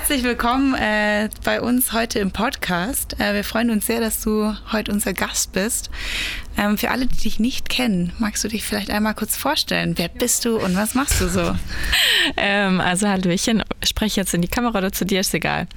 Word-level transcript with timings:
Herzlich 0.00 0.24
willkommen 0.24 0.74
äh, 0.74 1.28
bei 1.44 1.60
uns 1.60 1.92
heute 1.92 2.20
im 2.20 2.30
Podcast. 2.30 3.20
Äh, 3.20 3.34
wir 3.34 3.44
freuen 3.44 3.68
uns 3.68 3.86
sehr, 3.86 4.00
dass 4.00 4.22
du 4.22 4.56
heute 4.72 4.90
unser 4.92 5.12
Gast 5.12 5.52
bist. 5.52 5.90
Ähm, 6.56 6.78
für 6.78 6.90
alle, 6.90 7.06
die 7.06 7.18
dich 7.18 7.38
nicht 7.38 7.68
kennen, 7.68 8.10
magst 8.18 8.42
du 8.42 8.48
dich 8.48 8.64
vielleicht 8.64 8.90
einmal 8.90 9.14
kurz 9.14 9.36
vorstellen? 9.36 9.92
Wer 9.98 10.08
bist 10.08 10.46
du 10.46 10.56
und 10.56 10.74
was 10.74 10.94
machst 10.94 11.20
du 11.20 11.28
so? 11.28 11.54
ähm, 12.38 12.80
also 12.80 13.08
Hallöchen, 13.08 13.62
spreche 13.84 14.22
jetzt 14.22 14.32
in 14.32 14.40
die 14.40 14.48
Kamera 14.48 14.78
oder 14.78 14.90
zu 14.90 15.04
dir, 15.04 15.20
ist 15.20 15.34
egal. 15.34 15.68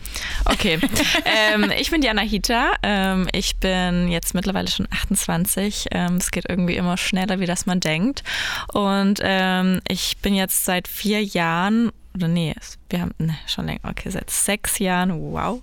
Okay, 0.46 0.80
ähm, 1.54 1.70
ich 1.78 1.92
bin 1.92 2.00
Diana 2.00 2.22
Hita. 2.22 2.72
Ähm, 2.82 3.28
ich 3.34 3.58
bin 3.58 4.08
jetzt 4.08 4.34
mittlerweile 4.34 4.70
schon 4.70 4.88
28. 4.90 5.88
Ähm, 5.92 6.16
es 6.16 6.32
geht 6.32 6.46
irgendwie 6.48 6.78
immer 6.78 6.96
schneller, 6.96 7.42
wie 7.42 7.46
das 7.46 7.66
man 7.66 7.82
denkt. 7.82 8.24
Und 8.72 9.20
ähm, 9.22 9.82
ich 9.88 10.18
bin 10.22 10.34
jetzt 10.34 10.64
seit 10.64 10.88
vier 10.88 11.22
Jahren 11.22 11.92
oder 12.16 12.28
nee, 12.28 12.54
wir 12.90 13.02
haben 13.02 13.14
ne, 13.18 13.36
schon 13.48 13.66
länger, 13.66 13.80
okay, 13.84 14.10
seit 14.10 14.30
sechs 14.30 14.80
Jahren, 14.80 15.20
wow, 15.32 15.62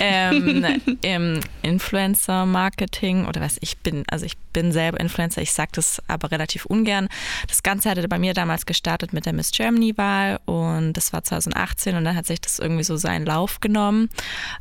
ähm, 0.00 0.64
im 1.02 1.40
Influencer-Marketing 1.62 3.26
oder 3.26 3.40
was 3.40 3.56
ich 3.60 3.78
bin, 3.78 4.04
also 4.10 4.26
ich 4.26 4.36
bin 4.52 4.72
selber 4.72 4.98
Influencer, 5.00 5.42
ich 5.42 5.52
sage 5.52 5.70
das 5.74 6.02
aber 6.08 6.30
relativ 6.30 6.66
ungern. 6.66 7.08
Das 7.48 7.62
Ganze 7.62 7.90
hatte 7.90 8.06
bei 8.08 8.18
mir 8.18 8.34
damals 8.34 8.66
gestartet 8.66 9.12
mit 9.12 9.26
der 9.26 9.32
Miss 9.32 9.52
Germany-Wahl 9.52 10.40
und 10.44 10.94
das 10.94 11.12
war 11.12 11.22
2018 11.22 11.96
und 11.96 12.04
dann 12.04 12.16
hat 12.16 12.26
sich 12.26 12.40
das 12.40 12.58
irgendwie 12.58 12.84
so 12.84 12.96
seinen 12.96 13.24
Lauf 13.24 13.60
genommen. 13.60 14.10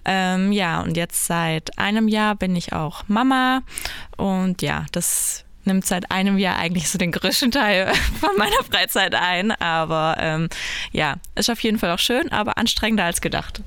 Ähm, 0.06 0.52
ja, 0.52 0.82
und 0.82 0.96
jetzt 0.96 1.26
seit 1.26 1.78
einem 1.78 2.08
Jahr 2.08 2.36
bin 2.36 2.56
ich 2.56 2.74
auch 2.74 3.04
Mama 3.08 3.64
und 4.18 4.62
ja, 4.62 4.86
das 4.92 5.44
nimmt 5.66 5.86
seit 5.86 6.12
einem 6.12 6.38
Jahr 6.38 6.58
eigentlich 6.58 6.90
so 6.90 6.98
den 6.98 7.12
größten 7.12 7.52
Teil 7.52 7.94
von 8.20 8.36
meiner 8.38 8.64
Freizeit 8.70 9.16
ein. 9.16 9.52
Aber 9.52 10.18
ähm, 10.20 10.50
ja, 10.92 11.16
ist 11.36 11.50
auf 11.50 11.62
jeden 11.62 11.80
Fall 11.80 11.92
auch 11.92 12.00
schön, 12.00 12.32
aber 12.32 12.58
anstrengender 12.58 13.06
als 13.06 13.22
gedacht. 13.22 13.62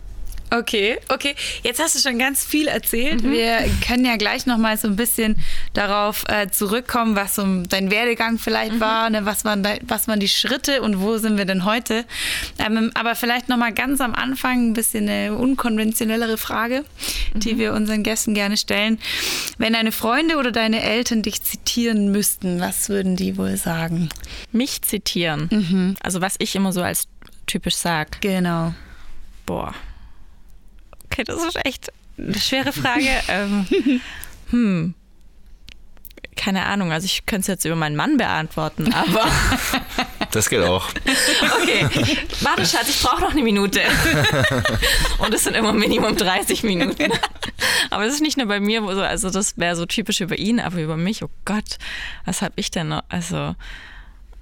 Okay, 0.51 0.99
okay. 1.09 1.35
Jetzt 1.63 1.81
hast 1.81 1.95
du 1.95 1.99
schon 1.99 2.19
ganz 2.19 2.45
viel 2.45 2.69
erzählt. 2.69 3.23
Mhm. 3.23 3.33
Wir 3.33 3.59
können 3.87 4.05
ja 4.05 4.17
gleich 4.17 4.47
noch 4.47 4.59
mal 4.59 4.77
so 4.77 4.89
ein 4.89 4.97
bisschen 4.97 5.37
darauf 5.73 6.25
äh, 6.29 6.49
zurückkommen, 6.49 7.17
was 7.17 7.35
so 7.35 7.63
dein 7.69 7.91
Werdegang 7.91 8.39
vielleicht 8.39 8.75
mhm. 8.75 8.81
war, 8.81 9.11
ne? 9.11 9.27
was, 9.27 9.45
waren 9.45 9.63
de, 9.63 9.81
was 9.87 10.07
waren 10.07 10.21
die 10.21 10.29
Schritte 10.29 10.83
und 10.83 11.01
wo 11.01 11.19
sind 11.19 11.39
wir 11.39 11.45
denn 11.45 11.65
heute. 11.65 12.05
Ähm, 12.59 12.93
aber 12.95 13.15
vielleicht 13.15 13.49
noch 13.49 13.57
mal 13.57 13.73
ganz 13.73 14.01
am 14.01 14.15
Anfang 14.15 14.71
ein 14.71 14.73
bisschen 14.75 15.09
eine 15.09 15.35
unkonventionellere 15.35 16.39
Frage, 16.39 16.85
mhm. 17.33 17.41
die 17.41 17.59
wir 17.59 17.73
unseren 17.73 18.03
Gästen 18.03 18.35
gerne 18.35 18.57
stellen. 18.57 18.99
Wenn 19.59 19.73
deine 19.73 19.93
Freunde 19.93 20.37
oder 20.37 20.53
deine 20.53 20.83
Eltern 20.83 21.23
dich 21.23 21.43
zitieren 21.43 22.13
müssten, 22.13 22.61
was 22.61 22.89
würden 22.89 23.17
die 23.17 23.37
wohl 23.37 23.57
sagen? 23.57 24.09
Mich 24.53 24.83
zitieren? 24.83 25.49
Mhm. 25.51 25.97
Also 26.01 26.21
was 26.21 26.37
ich 26.39 26.55
immer 26.55 26.73
so 26.73 26.83
als 26.83 27.09
typisch 27.47 27.77
sage. 27.77 28.11
Genau. 28.21 28.75
Boah 29.47 29.75
Okay, 31.15 31.23
das 31.23 31.45
ist 31.45 31.65
echt 31.65 31.93
eine 32.19 32.39
schwere 32.41 32.73
Frage. 32.73 33.09
ähm, 33.29 34.01
hm. 34.51 34.95
Keine 36.35 36.65
Ahnung, 36.67 36.91
also 36.91 37.05
ich 37.05 37.25
könnte 37.25 37.43
es 37.43 37.47
jetzt 37.47 37.65
über 37.65 37.77
meinen 37.77 37.95
Mann 37.95 38.17
beantworten, 38.17 38.93
aber. 38.93 39.27
Das 40.33 40.51
geht 40.51 40.63
auch. 40.63 40.89
Okay, 41.61 41.87
warte, 42.41 42.67
Schatz, 42.67 42.89
ich 42.89 43.01
brauche 43.01 43.21
noch 43.21 43.31
eine 43.31 43.43
Minute. 43.45 43.81
Und 45.19 45.33
es 45.33 45.45
sind 45.45 45.55
immer 45.55 45.73
Minimum 45.73 46.17
30 46.17 46.65
Minuten. 46.65 47.13
Aber 47.91 48.05
es 48.05 48.15
ist 48.15 48.21
nicht 48.21 48.37
nur 48.37 48.49
bei 48.49 48.59
mir, 48.59 48.83
also 48.83 49.31
das 49.31 49.57
wäre 49.59 49.77
so 49.77 49.87
typisch 49.87 50.21
über 50.21 50.37
ihn, 50.37 50.59
aber 50.59 50.81
über 50.81 50.97
mich, 50.97 51.23
oh 51.23 51.31
Gott, 51.45 51.79
was 52.25 52.43
habe 52.43 52.55
ich 52.57 52.73
denn 52.73 52.89
noch? 52.89 53.05
Also. 53.09 53.55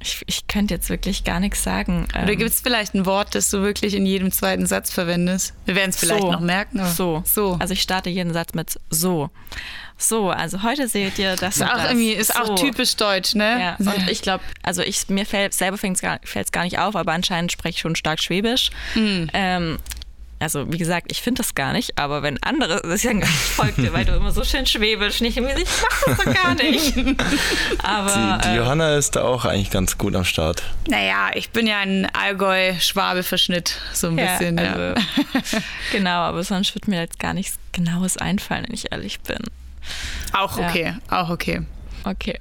Ich, 0.02 0.22
ich 0.26 0.46
könnte 0.46 0.74
jetzt 0.74 0.90
wirklich 0.90 1.24
gar 1.24 1.40
nichts 1.40 1.62
sagen. 1.62 2.06
Oder 2.12 2.32
ähm, 2.32 2.38
gibt 2.38 2.50
es 2.50 2.60
vielleicht 2.60 2.94
ein 2.94 3.06
Wort, 3.06 3.34
das 3.34 3.50
du 3.50 3.62
wirklich 3.62 3.94
in 3.94 4.04
jedem 4.04 4.32
zweiten 4.32 4.66
Satz 4.66 4.92
verwendest? 4.92 5.54
Wir 5.64 5.74
werden 5.74 5.90
es 5.90 5.96
vielleicht 5.96 6.22
so, 6.22 6.32
noch 6.32 6.40
merken. 6.40 6.84
So. 6.86 7.22
so. 7.24 7.56
Also 7.60 7.74
ich 7.74 7.82
starte 7.82 8.10
jeden 8.10 8.32
Satz 8.32 8.54
mit 8.54 8.78
so. 8.90 9.30
So, 9.96 10.30
also 10.30 10.62
heute 10.64 10.88
seht 10.88 11.18
ihr 11.18 11.36
das. 11.36 11.56
Ist, 11.56 11.62
auch, 11.62 11.74
das. 11.74 11.90
Irgendwie, 11.90 12.12
ist 12.12 12.34
so. 12.34 12.40
auch 12.40 12.54
typisch 12.56 12.96
deutsch, 12.96 13.34
ne? 13.34 13.76
Ja, 13.78 13.92
und 13.92 14.10
ich 14.10 14.22
glaube, 14.22 14.42
also 14.62 14.82
ich, 14.82 15.08
mir 15.08 15.24
fällt 15.24 15.54
selber 15.54 15.78
fällt 15.78 16.02
es 16.34 16.52
gar 16.52 16.64
nicht 16.64 16.78
auf, 16.78 16.96
aber 16.96 17.12
anscheinend 17.12 17.52
spreche 17.52 17.76
ich 17.76 17.80
schon 17.80 17.94
stark 17.94 18.20
Schwäbisch. 18.20 18.70
Mhm. 18.94 19.28
Ähm, 19.32 19.78
also 20.42 20.72
wie 20.72 20.78
gesagt, 20.78 21.10
ich 21.10 21.22
finde 21.22 21.42
das 21.42 21.54
gar 21.54 21.72
nicht, 21.72 21.98
aber 21.98 22.22
wenn 22.22 22.42
andere, 22.42 22.80
das 22.82 22.94
ist 22.94 23.04
ja 23.04 23.10
ein 23.10 23.22
folgte, 23.22 23.92
weil 23.92 24.04
du 24.04 24.12
immer 24.12 24.32
so 24.32 24.44
schön 24.44 24.66
schwäbisch 24.66 25.20
nicht, 25.20 25.36
ich 25.36 25.42
mach 25.42 25.54
das 26.06 26.16
doch 26.18 26.34
gar 26.34 26.54
nicht. 26.54 26.96
Aber, 27.82 28.38
die, 28.42 28.48
die 28.48 28.54
äh, 28.54 28.56
Johanna 28.56 28.96
ist 28.96 29.16
da 29.16 29.22
auch 29.22 29.44
eigentlich 29.44 29.70
ganz 29.70 29.98
gut 29.98 30.14
am 30.14 30.24
Start. 30.24 30.62
Naja, 30.88 31.30
ich 31.34 31.50
bin 31.50 31.66
ja 31.66 31.78
ein 31.78 32.06
Allgäu-Schwabe-Verschnitt, 32.12 33.80
so 33.92 34.08
ein 34.08 34.18
ja, 34.18 34.36
bisschen. 34.36 34.58
Also, 34.58 34.80
ja. 34.80 34.94
genau, 35.92 36.20
aber 36.20 36.42
sonst 36.44 36.74
wird 36.74 36.88
mir 36.88 37.00
jetzt 37.00 37.18
gar 37.18 37.34
nichts 37.34 37.58
Genaues 37.72 38.16
einfallen, 38.16 38.64
wenn 38.66 38.74
ich 38.74 38.92
ehrlich 38.92 39.20
bin. 39.20 39.38
Auch 40.32 40.58
okay, 40.58 40.94
ja. 41.08 41.22
auch 41.22 41.30
okay. 41.30 41.62
Okay. 42.04 42.38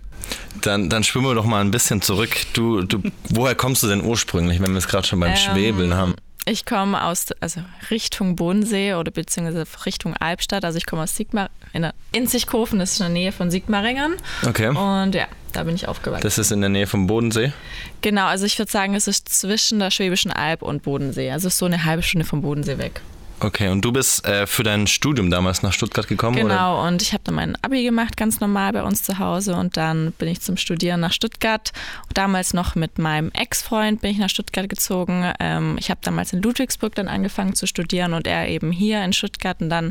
Dann, 0.62 0.89
dann 0.89 1.03
schwimmen 1.03 1.28
wir 1.28 1.35
doch 1.35 1.45
mal 1.45 1.62
ein 1.62 1.72
bisschen 1.72 2.01
zurück. 2.01 2.29
Du, 2.53 2.81
du, 2.81 3.01
woher 3.29 3.56
kommst 3.56 3.83
du 3.83 3.88
denn 3.88 4.03
ursprünglich, 4.03 4.62
wenn 4.62 4.72
wir 4.72 4.78
es 4.78 4.88
gerade 4.88 5.07
schon 5.07 5.19
beim 5.19 5.31
ähm, 5.31 5.38
Schwebeln 5.38 5.94
haben? 5.94 6.16
Ich 6.46 6.66
komme 6.66 7.03
aus, 7.03 7.28
also 7.40 7.62
Richtung 7.91 8.35
Bodensee 8.35 8.96
oder 8.96 9.12
beziehungsweise 9.12 9.66
Richtung 9.85 10.16
Albstadt. 10.18 10.66
Also 10.66 10.78
ich 10.78 10.88
komme 10.88 11.03
aus 11.03 11.16
Sigmar, 11.16 11.52
in, 11.72 11.84
der, 11.84 11.94
in 12.13 12.25
Sichkofen, 12.25 12.79
das 12.79 12.94
ist 12.94 13.00
in 13.00 13.06
der 13.06 13.13
Nähe 13.13 13.31
von 13.31 13.52
Sigmaringen. 13.52 14.16
Okay. 14.46 14.69
Und 14.69 15.13
ja, 15.13 15.28
da 15.53 15.63
bin 15.63 15.75
ich 15.75 15.88
aufgewachsen. 15.88 16.24
Das 16.24 16.40
ist 16.40 16.51
in 16.51 16.62
der 16.62 16.72
Nähe 16.72 16.88
vom 16.88 17.06
Bodensee? 17.06 17.53
Genau, 18.01 18.25
also 18.25 18.46
ich 18.46 18.57
würde 18.57 18.72
sagen, 18.72 18.96
es 18.96 19.07
ist 19.07 19.30
zwischen 19.30 19.80
der 19.80 19.91
Schwäbischen 19.91 20.31
Alb 20.31 20.63
und 20.63 20.81
Bodensee. 20.81 21.30
Also 21.30 21.47
es 21.47 21.53
ist 21.53 21.59
so 21.59 21.68
eine 21.68 21.85
halbe 21.85 22.01
Stunde 22.01 22.25
vom 22.25 22.41
Bodensee 22.41 22.80
weg. 22.80 23.01
Okay, 23.44 23.69
und 23.69 23.84
du 23.84 23.91
bist 23.91 24.24
äh, 24.28 24.46
für 24.46 24.62
dein 24.62 24.85
Studium 24.85 25.31
damals 25.31 25.63
nach 25.63 25.74
Stuttgart 25.74 26.07
gekommen? 26.07 26.35
Genau, 26.38 26.79
oder? 26.79 26.88
und 26.88 27.02
ich 27.02 27.12
habe 27.12 27.24
dann 27.24 27.34
mein 27.34 27.57
Abi 27.63 27.84
gemacht, 27.84 28.16
ganz 28.16 28.40
normal 28.40 28.72
bei 28.72 28.84
uns 28.84 29.02
zu 29.02 29.18
Hause. 29.18 29.56
Und 29.56 29.78
dann 29.78 30.12
bin 30.13 30.28
ich 30.28 30.41
zum 30.41 30.57
Studieren 30.57 31.00
nach 31.00 31.12
Stuttgart. 31.12 31.72
Damals 32.13 32.53
noch 32.53 32.75
mit 32.75 33.00
meinem 33.00 33.31
Ex-Freund 33.31 34.00
bin 34.01 34.12
ich 34.12 34.19
nach 34.19 34.30
Stuttgart 34.30 34.69
gezogen. 34.69 35.34
Ähm, 35.40 35.75
ich 35.80 35.90
habe 35.90 36.00
damals 36.03 36.34
in 36.34 36.41
Ludwigsburg 36.44 36.94
dann 36.94 37.07
angefangen 37.07 37.56
zu 37.56 37.66
studieren 37.66 38.13
und 38.13 38.28
er 38.28 38.47
eben 38.47 38.72
hier 38.72 39.03
in 39.03 39.12
Stuttgart. 39.12 39.59
Und 39.59 39.69
dann, 39.69 39.85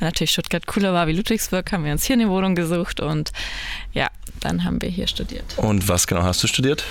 weil 0.00 0.08
natürlich 0.08 0.32
Stuttgart 0.32 0.66
cooler 0.66 0.92
war 0.92 1.06
wie 1.06 1.12
Ludwigsburg, 1.12 1.70
haben 1.70 1.84
wir 1.84 1.92
uns 1.92 2.04
hier 2.04 2.14
eine 2.14 2.28
Wohnung 2.28 2.56
gesucht. 2.56 2.98
Und 2.98 3.30
ja, 3.92 4.08
dann 4.40 4.64
haben 4.64 4.82
wir 4.82 4.88
hier 4.88 5.06
studiert. 5.06 5.44
Und 5.58 5.88
was 5.88 6.08
genau 6.08 6.24
hast 6.24 6.42
du 6.42 6.48
studiert? 6.48 6.84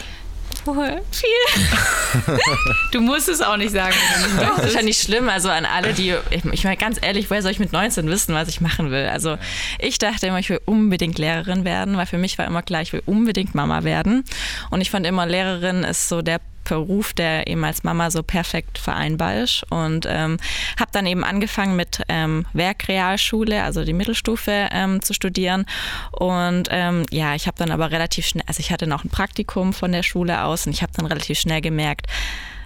Viel. 1.12 2.38
du 2.92 3.02
musst 3.02 3.30
es 3.30 3.42
auch 3.42 3.58
nicht 3.58 3.72
sagen. 3.72 3.96
Das 4.40 4.66
ist 4.66 4.76
ja 4.76 4.81
nicht 4.81 5.02
schlimm. 5.02 5.30
Also 5.30 5.50
an 5.50 5.66
alle, 5.66 5.94
die, 5.94 6.16
ich, 6.31 6.46
ich 6.46 6.64
meine 6.64 6.78
ganz 6.78 6.98
ehrlich, 7.02 7.30
woher 7.30 7.42
soll 7.42 7.52
ich 7.52 7.59
mit 7.59 7.72
19 7.72 8.08
wissen, 8.08 8.34
was 8.34 8.48
ich 8.48 8.62
machen 8.62 8.92
will? 8.92 9.08
Also 9.08 9.38
ich 9.80 9.98
dachte 9.98 10.28
immer, 10.28 10.40
ich 10.40 10.50
will 10.50 10.62
unbedingt 10.66 11.18
Lehrerin 11.18 11.66
werden, 11.66 11.98
weil 11.98 12.06
für 12.06 12.18
mich 12.18 12.38
war 12.38 12.46
immer 12.46 12.62
klar, 12.62 12.81
ich 12.81 12.94
will 12.94 13.04
unbedingt 13.06 13.56
Mama 13.56 13.84
werden. 13.84 14.24
Und 14.70 14.81
ich 14.81 14.92
fand 14.92 15.06
immer, 15.06 15.25
Lehrerin 15.25 15.84
ist 15.84 16.09
so 16.09 16.22
der 16.22 16.40
Beruf, 16.66 17.14
der 17.14 17.48
eben 17.48 17.64
als 17.64 17.84
Mama 17.84 18.12
so 18.12 18.24
perfekt 18.24 18.78
vereinbar 18.78 19.36
ist. 19.36 19.64
Und 19.70 20.06
ähm, 20.09 20.38
habe 20.80 20.92
dann 20.92 21.06
eben 21.06 21.24
angefangen 21.24 21.76
mit 21.76 22.02
ähm, 22.09 22.46
Werkrealschule, 22.53 23.64
also 23.64 23.84
die 23.84 23.94
Mittelstufe, 23.94 24.70
ähm, 24.72 25.02
zu 25.02 25.14
studieren. 25.14 25.66
Und 26.12 26.68
ähm, 26.72 27.06
ja, 27.12 27.36
ich 27.36 27.48
habe 27.48 27.58
dann 27.58 27.72
aber 27.72 27.92
relativ 27.92 28.25
schnell, 28.25 28.44
also 28.48 28.59
ich 28.59 28.72
hatte 28.72 28.88
noch 28.88 29.04
ein 29.04 29.09
Praktikum 29.09 29.74
von 29.74 29.92
der 29.92 30.04
Schule 30.04 30.44
aus 30.44 30.66
und 30.66 30.74
ich 30.74 30.81
habe 30.81 30.94
dann 30.96 31.06
relativ 31.06 31.40
schnell 31.40 31.62
gemerkt, 31.62 32.08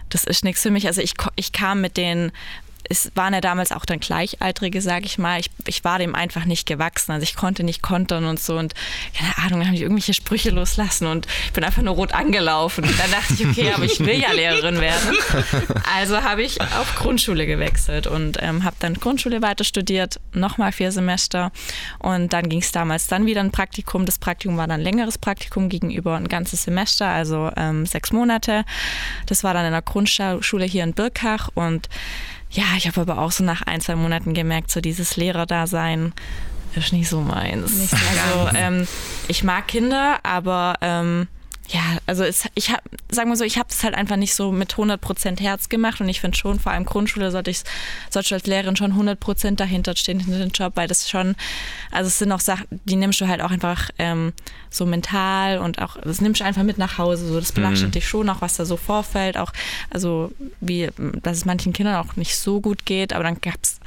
das 0.09 0.23
ist 0.23 0.43
nichts 0.43 0.63
für 0.63 0.71
mich. 0.71 0.87
Also 0.87 1.01
ich, 1.01 1.13
ich 1.35 1.51
kam 1.51 1.81
mit 1.81 1.97
den 1.97 2.31
es 2.89 3.11
waren 3.13 3.33
ja 3.33 3.41
damals 3.41 3.71
auch 3.71 3.85
dann 3.85 3.99
Gleichaltrige, 3.99 4.81
sage 4.81 5.05
ich 5.05 5.19
mal. 5.19 5.39
Ich, 5.39 5.51
ich 5.67 5.83
war 5.83 5.99
dem 5.99 6.15
einfach 6.15 6.45
nicht 6.45 6.65
gewachsen. 6.65 7.11
Also 7.11 7.23
ich 7.23 7.35
konnte 7.35 7.63
nicht 7.63 7.83
kontern 7.83 8.25
und 8.25 8.39
so 8.39 8.57
und 8.57 8.73
keine 9.15 9.37
Ahnung, 9.37 9.59
dann 9.59 9.67
haben 9.67 9.75
die 9.75 9.83
irgendwelche 9.83 10.15
Sprüche 10.15 10.49
loslassen 10.49 11.05
und 11.05 11.27
ich 11.45 11.53
bin 11.53 11.63
einfach 11.63 11.83
nur 11.83 11.93
rot 11.93 12.13
angelaufen. 12.13 12.83
Und 12.83 12.99
dann 12.99 13.11
dachte 13.11 13.33
ich, 13.35 13.45
okay, 13.45 13.71
aber 13.73 13.85
ich 13.85 13.99
will 13.99 14.19
ja 14.19 14.31
Lehrerin 14.31 14.81
werden. 14.81 15.17
Also 15.95 16.23
habe 16.23 16.41
ich 16.41 16.59
auf 16.61 16.95
Grundschule 16.95 17.45
gewechselt 17.45 18.07
und 18.07 18.37
ähm, 18.41 18.63
habe 18.63 18.75
dann 18.79 18.95
Grundschule 18.95 19.41
weiter 19.41 19.63
studiert, 19.63 20.19
nochmal 20.33 20.71
vier 20.71 20.91
Semester 20.91 21.51
und 21.99 22.33
dann 22.33 22.49
ging 22.49 22.59
es 22.59 22.71
damals 22.71 23.07
dann 23.07 23.25
wieder 23.25 23.41
ein 23.41 23.51
Praktikum. 23.51 24.05
Das 24.05 24.17
Praktikum 24.17 24.57
war 24.57 24.67
dann 24.67 24.79
ein 24.79 24.83
längeres 24.83 25.17
Praktikum 25.17 25.69
gegenüber 25.69 26.15
ein 26.15 26.27
ganzes 26.27 26.63
Semester, 26.63 27.07
also 27.07 27.51
ähm, 27.55 27.85
sechs 27.85 28.11
Monate. 28.11 28.65
Das 29.27 29.43
war 29.43 29.53
dann 29.53 29.65
in 29.65 29.71
der 29.71 29.81
Grundschule 29.83 30.65
hier 30.65 30.83
in 30.83 30.93
Birkach 30.93 31.49
und 31.53 31.87
ja, 32.51 32.63
ich 32.77 32.87
habe 32.87 33.01
aber 33.01 33.19
auch 33.19 33.31
so 33.31 33.43
nach 33.43 33.61
ein, 33.61 33.81
zwei 33.81 33.95
Monaten 33.95 34.33
gemerkt, 34.33 34.71
so 34.71 34.81
dieses 34.81 35.17
Lehrerdasein 35.17 36.13
ist 36.75 36.93
nicht 36.93 37.09
so 37.09 37.21
meins. 37.21 37.73
Nicht 37.73 37.91
so 37.91 37.97
also 37.97 38.57
ähm, 38.57 38.87
ich 39.27 39.43
mag 39.43 39.67
Kinder, 39.67 40.19
aber 40.23 40.75
ähm, 40.81 41.27
ja, 41.71 41.81
also 42.07 42.23
es, 42.23 42.45
ich 42.55 42.71
habe, 42.71 42.81
sagen 43.11 43.29
wir 43.29 43.35
so, 43.35 43.43
ich 43.43 43.59
habe 43.59 43.69
es 43.69 43.83
halt 43.83 43.93
einfach 43.93 44.15
nicht 44.15 44.33
so 44.33 44.51
mit 44.51 44.73
100% 44.73 45.39
Herz 45.39 45.69
gemacht 45.69 46.01
und 46.01 46.09
ich 46.09 46.19
finde 46.19 46.35
schon, 46.35 46.59
vor 46.59 46.71
allem 46.71 46.83
Grundschule 46.83 47.29
sollte 47.29 47.51
ich, 47.51 47.61
sollte 48.09 48.33
als 48.33 48.47
Lehrerin 48.47 48.75
schon 48.75 48.93
100% 48.93 49.55
dahinter 49.55 49.95
stehen, 49.95 50.19
hinter 50.19 50.39
dem 50.39 50.49
Job, 50.49 50.73
weil 50.75 50.87
das 50.87 51.09
schon, 51.09 51.35
also 51.91 52.07
es 52.07 52.17
sind 52.17 52.31
auch 52.31 52.39
Sachen, 52.39 52.65
die 52.85 52.95
nimmst 52.95 53.21
du 53.21 53.27
halt 53.27 53.41
auch 53.41 53.51
einfach 53.51 53.91
ähm, 53.99 54.33
so 54.71 54.87
mental 54.87 55.59
und 55.59 55.79
auch, 55.79 55.97
das 55.97 56.21
nimmst 56.21 56.41
du 56.41 56.45
einfach 56.45 56.63
mit 56.63 56.79
nach 56.79 56.97
Hause, 56.97 57.27
so 57.27 57.39
das 57.39 57.51
belastet 57.51 57.89
mhm. 57.89 57.91
dich 57.91 58.07
schon 58.07 58.29
auch, 58.29 58.41
was 58.41 58.57
da 58.57 58.65
so 58.65 58.75
vorfällt, 58.75 59.37
auch, 59.37 59.51
also 59.91 60.31
wie, 60.61 60.89
dass 61.21 61.37
es 61.37 61.45
manchen 61.45 61.73
Kindern 61.73 61.95
auch 61.95 62.15
nicht 62.15 62.35
so 62.35 62.61
gut 62.61 62.85
geht, 62.85 63.13
aber 63.13 63.23
dann 63.23 63.39
gab 63.41 63.59
es, 63.61 63.79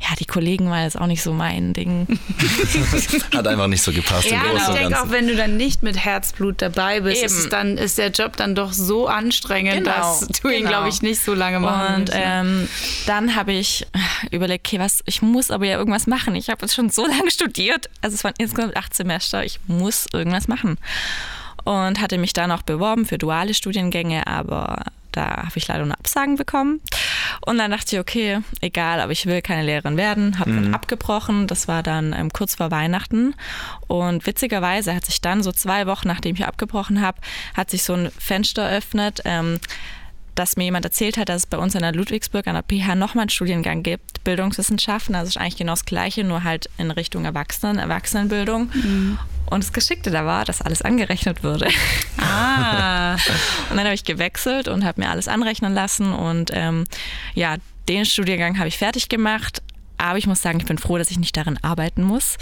ja, 0.00 0.16
die 0.18 0.24
Kollegen 0.24 0.70
war 0.70 0.82
jetzt 0.82 1.00
auch 1.00 1.06
nicht 1.06 1.22
so 1.22 1.32
mein 1.32 1.72
Ding. 1.72 2.08
Hat 3.34 3.46
einfach 3.46 3.68
nicht 3.68 3.82
so 3.82 3.92
gepasst. 3.92 4.28
Ja, 4.28 4.42
ich 4.56 4.74
denke 4.74 5.00
auch, 5.00 5.10
wenn 5.10 5.28
du 5.28 5.36
dann 5.36 5.56
nicht 5.56 5.84
mit 5.84 5.96
Herzblut 6.04 6.60
dabei 6.62 7.00
bist, 7.00 7.27
ist, 7.32 7.52
dann, 7.52 7.76
ist 7.76 7.98
der 7.98 8.10
Job 8.10 8.36
dann 8.36 8.54
doch 8.54 8.72
so 8.72 9.06
anstrengend, 9.06 9.84
genau, 9.84 9.96
dass 9.96 10.26
du 10.26 10.48
ihn, 10.48 10.58
genau. 10.58 10.68
glaube 10.70 10.88
ich, 10.88 11.02
nicht 11.02 11.20
so 11.20 11.34
lange 11.34 11.60
machen 11.60 11.96
Und 11.96 12.10
ähm, 12.12 12.68
dann 13.06 13.34
habe 13.34 13.52
ich 13.52 13.86
überlegt, 14.30 14.66
okay, 14.66 14.78
was, 14.78 15.02
ich 15.06 15.22
muss 15.22 15.50
aber 15.50 15.66
ja 15.66 15.78
irgendwas 15.78 16.06
machen. 16.06 16.34
Ich 16.34 16.50
habe 16.50 16.62
jetzt 16.62 16.74
schon 16.74 16.90
so 16.90 17.06
lange 17.06 17.30
studiert, 17.30 17.88
also 18.02 18.14
es 18.14 18.24
waren 18.24 18.34
insgesamt 18.38 18.76
acht 18.76 18.94
Semester, 18.94 19.44
ich 19.44 19.60
muss 19.66 20.06
irgendwas 20.12 20.48
machen. 20.48 20.78
Und 21.64 22.00
hatte 22.00 22.16
mich 22.18 22.32
dann 22.32 22.50
auch 22.50 22.62
beworben 22.62 23.04
für 23.04 23.18
duale 23.18 23.52
Studiengänge, 23.52 24.26
aber 24.26 24.84
da 25.18 25.42
habe 25.44 25.56
ich 25.56 25.66
leider 25.66 25.82
eine 25.82 25.98
Absagen 25.98 26.36
bekommen. 26.36 26.80
Und 27.44 27.58
dann 27.58 27.72
dachte 27.72 27.96
ich, 27.96 28.00
okay, 28.00 28.38
egal, 28.60 29.00
aber 29.00 29.10
ich 29.10 29.26
will 29.26 29.42
keine 29.42 29.64
Lehrerin 29.64 29.96
werden. 29.96 30.38
Habe 30.38 30.52
mhm. 30.52 30.62
dann 30.62 30.74
abgebrochen. 30.74 31.46
Das 31.48 31.66
war 31.66 31.82
dann 31.82 32.14
ähm, 32.16 32.32
kurz 32.32 32.54
vor 32.54 32.70
Weihnachten. 32.70 33.34
Und 33.88 34.26
witzigerweise 34.26 34.94
hat 34.94 35.04
sich 35.04 35.20
dann 35.20 35.42
so 35.42 35.50
zwei 35.50 35.86
Wochen, 35.86 36.06
nachdem 36.06 36.36
ich 36.36 36.46
abgebrochen 36.46 37.00
habe, 37.00 37.20
hat 37.54 37.70
sich 37.70 37.82
so 37.82 37.94
ein 37.94 38.10
Fenster 38.16 38.62
eröffnet. 38.62 39.22
Ähm, 39.24 39.58
dass 40.38 40.56
mir 40.56 40.64
jemand 40.64 40.84
erzählt 40.84 41.16
hat, 41.16 41.28
dass 41.28 41.42
es 41.42 41.46
bei 41.46 41.58
uns 41.58 41.74
in 41.74 41.80
der 41.80 41.92
Ludwigsburg 41.92 42.46
an 42.46 42.54
der 42.54 42.62
PH 42.62 42.94
nochmal 42.94 43.22
einen 43.22 43.30
Studiengang 43.30 43.82
gibt, 43.82 44.22
Bildungswissenschaften. 44.22 45.16
Also 45.16 45.28
ist 45.28 45.36
eigentlich 45.36 45.56
genau 45.56 45.72
das 45.72 45.84
Gleiche, 45.84 46.22
nur 46.22 46.44
halt 46.44 46.70
in 46.78 46.92
Richtung 46.92 47.24
Erwachsenen, 47.24 47.78
Erwachsenenbildung. 47.78 48.70
Mhm. 48.72 49.18
Und 49.46 49.64
das 49.64 49.72
Geschickte 49.72 50.10
da 50.10 50.24
war, 50.26 50.44
dass 50.44 50.62
alles 50.62 50.82
angerechnet 50.82 51.42
würde. 51.42 51.68
Ah. 52.18 53.14
und 53.70 53.76
dann 53.76 53.84
habe 53.84 53.94
ich 53.94 54.04
gewechselt 54.04 54.68
und 54.68 54.84
habe 54.84 55.00
mir 55.00 55.10
alles 55.10 55.26
anrechnen 55.26 55.74
lassen. 55.74 56.12
Und 56.12 56.50
ähm, 56.54 56.84
ja, 57.34 57.56
den 57.88 58.04
Studiengang 58.04 58.58
habe 58.58 58.68
ich 58.68 58.78
fertig 58.78 59.08
gemacht. 59.08 59.62
Aber 59.96 60.18
ich 60.18 60.28
muss 60.28 60.40
sagen, 60.40 60.60
ich 60.60 60.66
bin 60.66 60.78
froh, 60.78 60.98
dass 60.98 61.10
ich 61.10 61.18
nicht 61.18 61.36
darin 61.36 61.58
arbeiten 61.62 62.04
muss. 62.04 62.36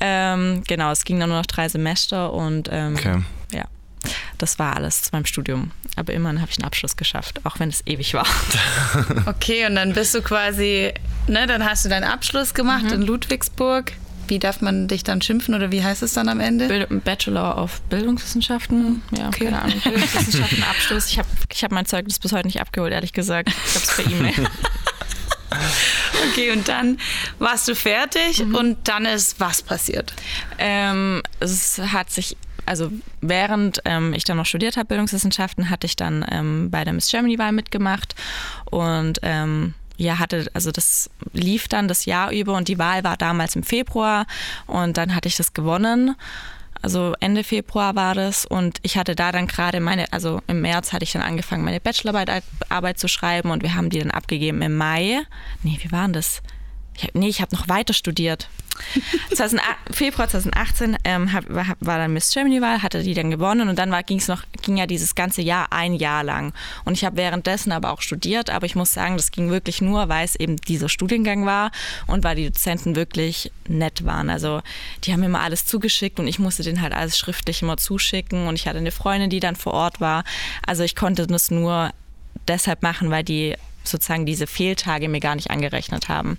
Ähm, 0.00 0.62
genau, 0.66 0.90
es 0.92 1.04
ging 1.04 1.20
dann 1.20 1.28
nur 1.28 1.38
noch 1.38 1.46
drei 1.46 1.68
Semester 1.68 2.32
und 2.32 2.70
ähm, 2.72 2.94
okay. 2.94 3.22
ja 3.52 3.66
das 4.38 4.58
war 4.58 4.76
alles 4.76 5.02
zu 5.02 5.10
meinem 5.12 5.26
Studium. 5.26 5.70
Aber 5.96 6.12
immerhin 6.12 6.40
habe 6.40 6.50
ich 6.50 6.58
einen 6.58 6.66
Abschluss 6.66 6.96
geschafft, 6.96 7.40
auch 7.44 7.58
wenn 7.60 7.68
es 7.68 7.82
ewig 7.86 8.14
war. 8.14 8.26
Okay, 9.26 9.66
und 9.66 9.74
dann 9.74 9.92
bist 9.92 10.14
du 10.14 10.22
quasi, 10.22 10.92
ne, 11.26 11.46
dann 11.46 11.64
hast 11.64 11.84
du 11.84 11.88
deinen 11.88 12.04
Abschluss 12.04 12.54
gemacht 12.54 12.84
mhm. 12.84 12.92
in 12.92 13.02
Ludwigsburg. 13.02 13.92
Wie 14.28 14.38
darf 14.38 14.60
man 14.60 14.88
dich 14.88 15.04
dann 15.04 15.20
schimpfen 15.20 15.54
oder 15.54 15.70
wie 15.70 15.82
heißt 15.82 16.02
es 16.02 16.14
dann 16.14 16.28
am 16.28 16.40
Ende? 16.40 16.86
Bachelor 17.04 17.58
of 17.58 17.80
Bildungswissenschaften. 17.82 19.02
Ja, 19.16 19.28
okay. 19.28 19.46
keine 19.46 19.62
Ahnung. 19.62 19.80
Bildungswissenschaften 19.80 20.62
Abschluss. 20.62 21.08
Ich 21.08 21.18
habe 21.18 21.28
ich 21.50 21.64
hab 21.64 21.72
mein 21.72 21.86
Zeugnis 21.86 22.18
bis 22.18 22.32
heute 22.32 22.46
nicht 22.46 22.60
abgeholt, 22.60 22.92
ehrlich 22.92 23.12
gesagt. 23.12 23.48
Ich 23.48 23.74
habe 23.74 23.84
es 23.84 23.96
per 23.96 24.10
E-Mail. 24.10 24.50
Okay, 26.30 26.52
und 26.52 26.68
dann 26.68 26.98
warst 27.38 27.68
du 27.68 27.74
fertig 27.74 28.44
mhm. 28.44 28.54
und 28.54 28.88
dann 28.88 29.04
ist 29.04 29.40
was 29.40 29.62
passiert? 29.62 30.12
Ähm, 30.58 31.22
es 31.40 31.78
hat 31.78 32.10
sich 32.10 32.36
also 32.66 32.90
während 33.20 33.80
ähm, 33.84 34.12
ich 34.12 34.24
dann 34.24 34.36
noch 34.36 34.46
studiert 34.46 34.76
habe, 34.76 34.88
Bildungswissenschaften, 34.88 35.70
hatte 35.70 35.86
ich 35.86 35.96
dann 35.96 36.24
ähm, 36.30 36.70
bei 36.70 36.84
der 36.84 36.92
Miss 36.92 37.10
Germany-Wahl 37.10 37.52
mitgemacht 37.52 38.14
und 38.70 39.20
ähm, 39.22 39.74
ja, 39.96 40.18
hatte, 40.18 40.50
also 40.54 40.72
das 40.72 41.08
lief 41.32 41.68
dann 41.68 41.88
das 41.88 42.04
Jahr 42.04 42.32
über 42.32 42.54
und 42.54 42.68
die 42.68 42.78
Wahl 42.78 43.04
war 43.04 43.16
damals 43.16 43.54
im 43.54 43.62
Februar 43.62 44.26
und 44.66 44.96
dann 44.96 45.14
hatte 45.14 45.28
ich 45.28 45.36
das 45.36 45.52
gewonnen. 45.54 46.16
Also 46.82 47.14
Ende 47.20 47.44
Februar 47.44 47.94
war 47.94 48.14
das 48.14 48.44
und 48.44 48.78
ich 48.82 48.98
hatte 48.98 49.14
da 49.14 49.32
dann 49.32 49.46
gerade 49.46 49.80
meine, 49.80 50.12
also 50.12 50.42
im 50.48 50.60
März 50.60 50.92
hatte 50.92 51.04
ich 51.04 51.12
dann 51.12 51.22
angefangen, 51.22 51.64
meine 51.64 51.80
Bachelorarbeit 51.80 52.42
Arbeit 52.68 52.98
zu 52.98 53.08
schreiben 53.08 53.50
und 53.50 53.62
wir 53.62 53.74
haben 53.74 53.88
die 53.88 54.00
dann 54.00 54.10
abgegeben 54.10 54.60
im 54.60 54.76
Mai. 54.76 55.22
Nee, 55.62 55.78
wie 55.80 55.92
war 55.92 56.02
denn 56.02 56.12
das? 56.12 56.42
Ich, 56.96 57.08
nee, 57.14 57.28
ich 57.28 57.40
habe 57.40 57.56
noch 57.56 57.68
weiter 57.68 57.94
studiert. 57.94 58.48
2000, 59.34 59.62
Februar 59.90 60.28
2018 60.28 60.96
ähm, 61.04 61.32
hab, 61.32 61.48
war, 61.48 61.66
war 61.80 61.98
dann 61.98 62.12
Miss 62.12 62.32
Germany-Wahl, 62.32 62.82
hatte 62.82 63.02
die 63.02 63.14
dann 63.14 63.30
gewonnen 63.30 63.68
und 63.68 63.78
dann 63.78 63.94
ging 64.06 64.18
es 64.18 64.28
noch, 64.28 64.42
ging 64.62 64.76
ja 64.76 64.86
dieses 64.86 65.14
ganze 65.14 65.42
Jahr 65.42 65.72
ein 65.72 65.94
Jahr 65.94 66.24
lang. 66.24 66.52
Und 66.84 66.94
ich 66.94 67.04
habe 67.04 67.16
währenddessen 67.16 67.72
aber 67.72 67.92
auch 67.92 68.02
studiert, 68.02 68.50
aber 68.50 68.66
ich 68.66 68.74
muss 68.74 68.92
sagen, 68.92 69.16
das 69.16 69.30
ging 69.30 69.50
wirklich 69.50 69.80
nur, 69.80 70.08
weil 70.08 70.24
es 70.24 70.34
eben 70.34 70.56
dieser 70.56 70.88
Studiengang 70.88 71.46
war 71.46 71.70
und 72.06 72.24
weil 72.24 72.36
die 72.36 72.46
Dozenten 72.46 72.96
wirklich 72.96 73.52
nett 73.68 74.04
waren. 74.04 74.30
Also 74.30 74.60
die 75.04 75.12
haben 75.12 75.20
mir 75.20 75.26
immer 75.26 75.40
alles 75.40 75.66
zugeschickt 75.66 76.18
und 76.18 76.26
ich 76.26 76.38
musste 76.38 76.62
denen 76.62 76.80
halt 76.80 76.92
alles 76.92 77.18
schriftlich 77.18 77.62
immer 77.62 77.76
zuschicken 77.76 78.46
und 78.46 78.56
ich 78.56 78.66
hatte 78.66 78.78
eine 78.78 78.90
Freundin, 78.90 79.30
die 79.30 79.40
dann 79.40 79.56
vor 79.56 79.74
Ort 79.74 80.00
war. 80.00 80.24
Also 80.66 80.82
ich 80.82 80.96
konnte 80.96 81.26
das 81.26 81.50
nur 81.50 81.90
deshalb 82.48 82.82
machen, 82.82 83.10
weil 83.10 83.24
die 83.24 83.56
sozusagen 83.88 84.26
diese 84.26 84.46
Fehltage 84.46 85.08
mir 85.08 85.20
gar 85.20 85.34
nicht 85.34 85.50
angerechnet 85.50 86.08
haben. 86.08 86.38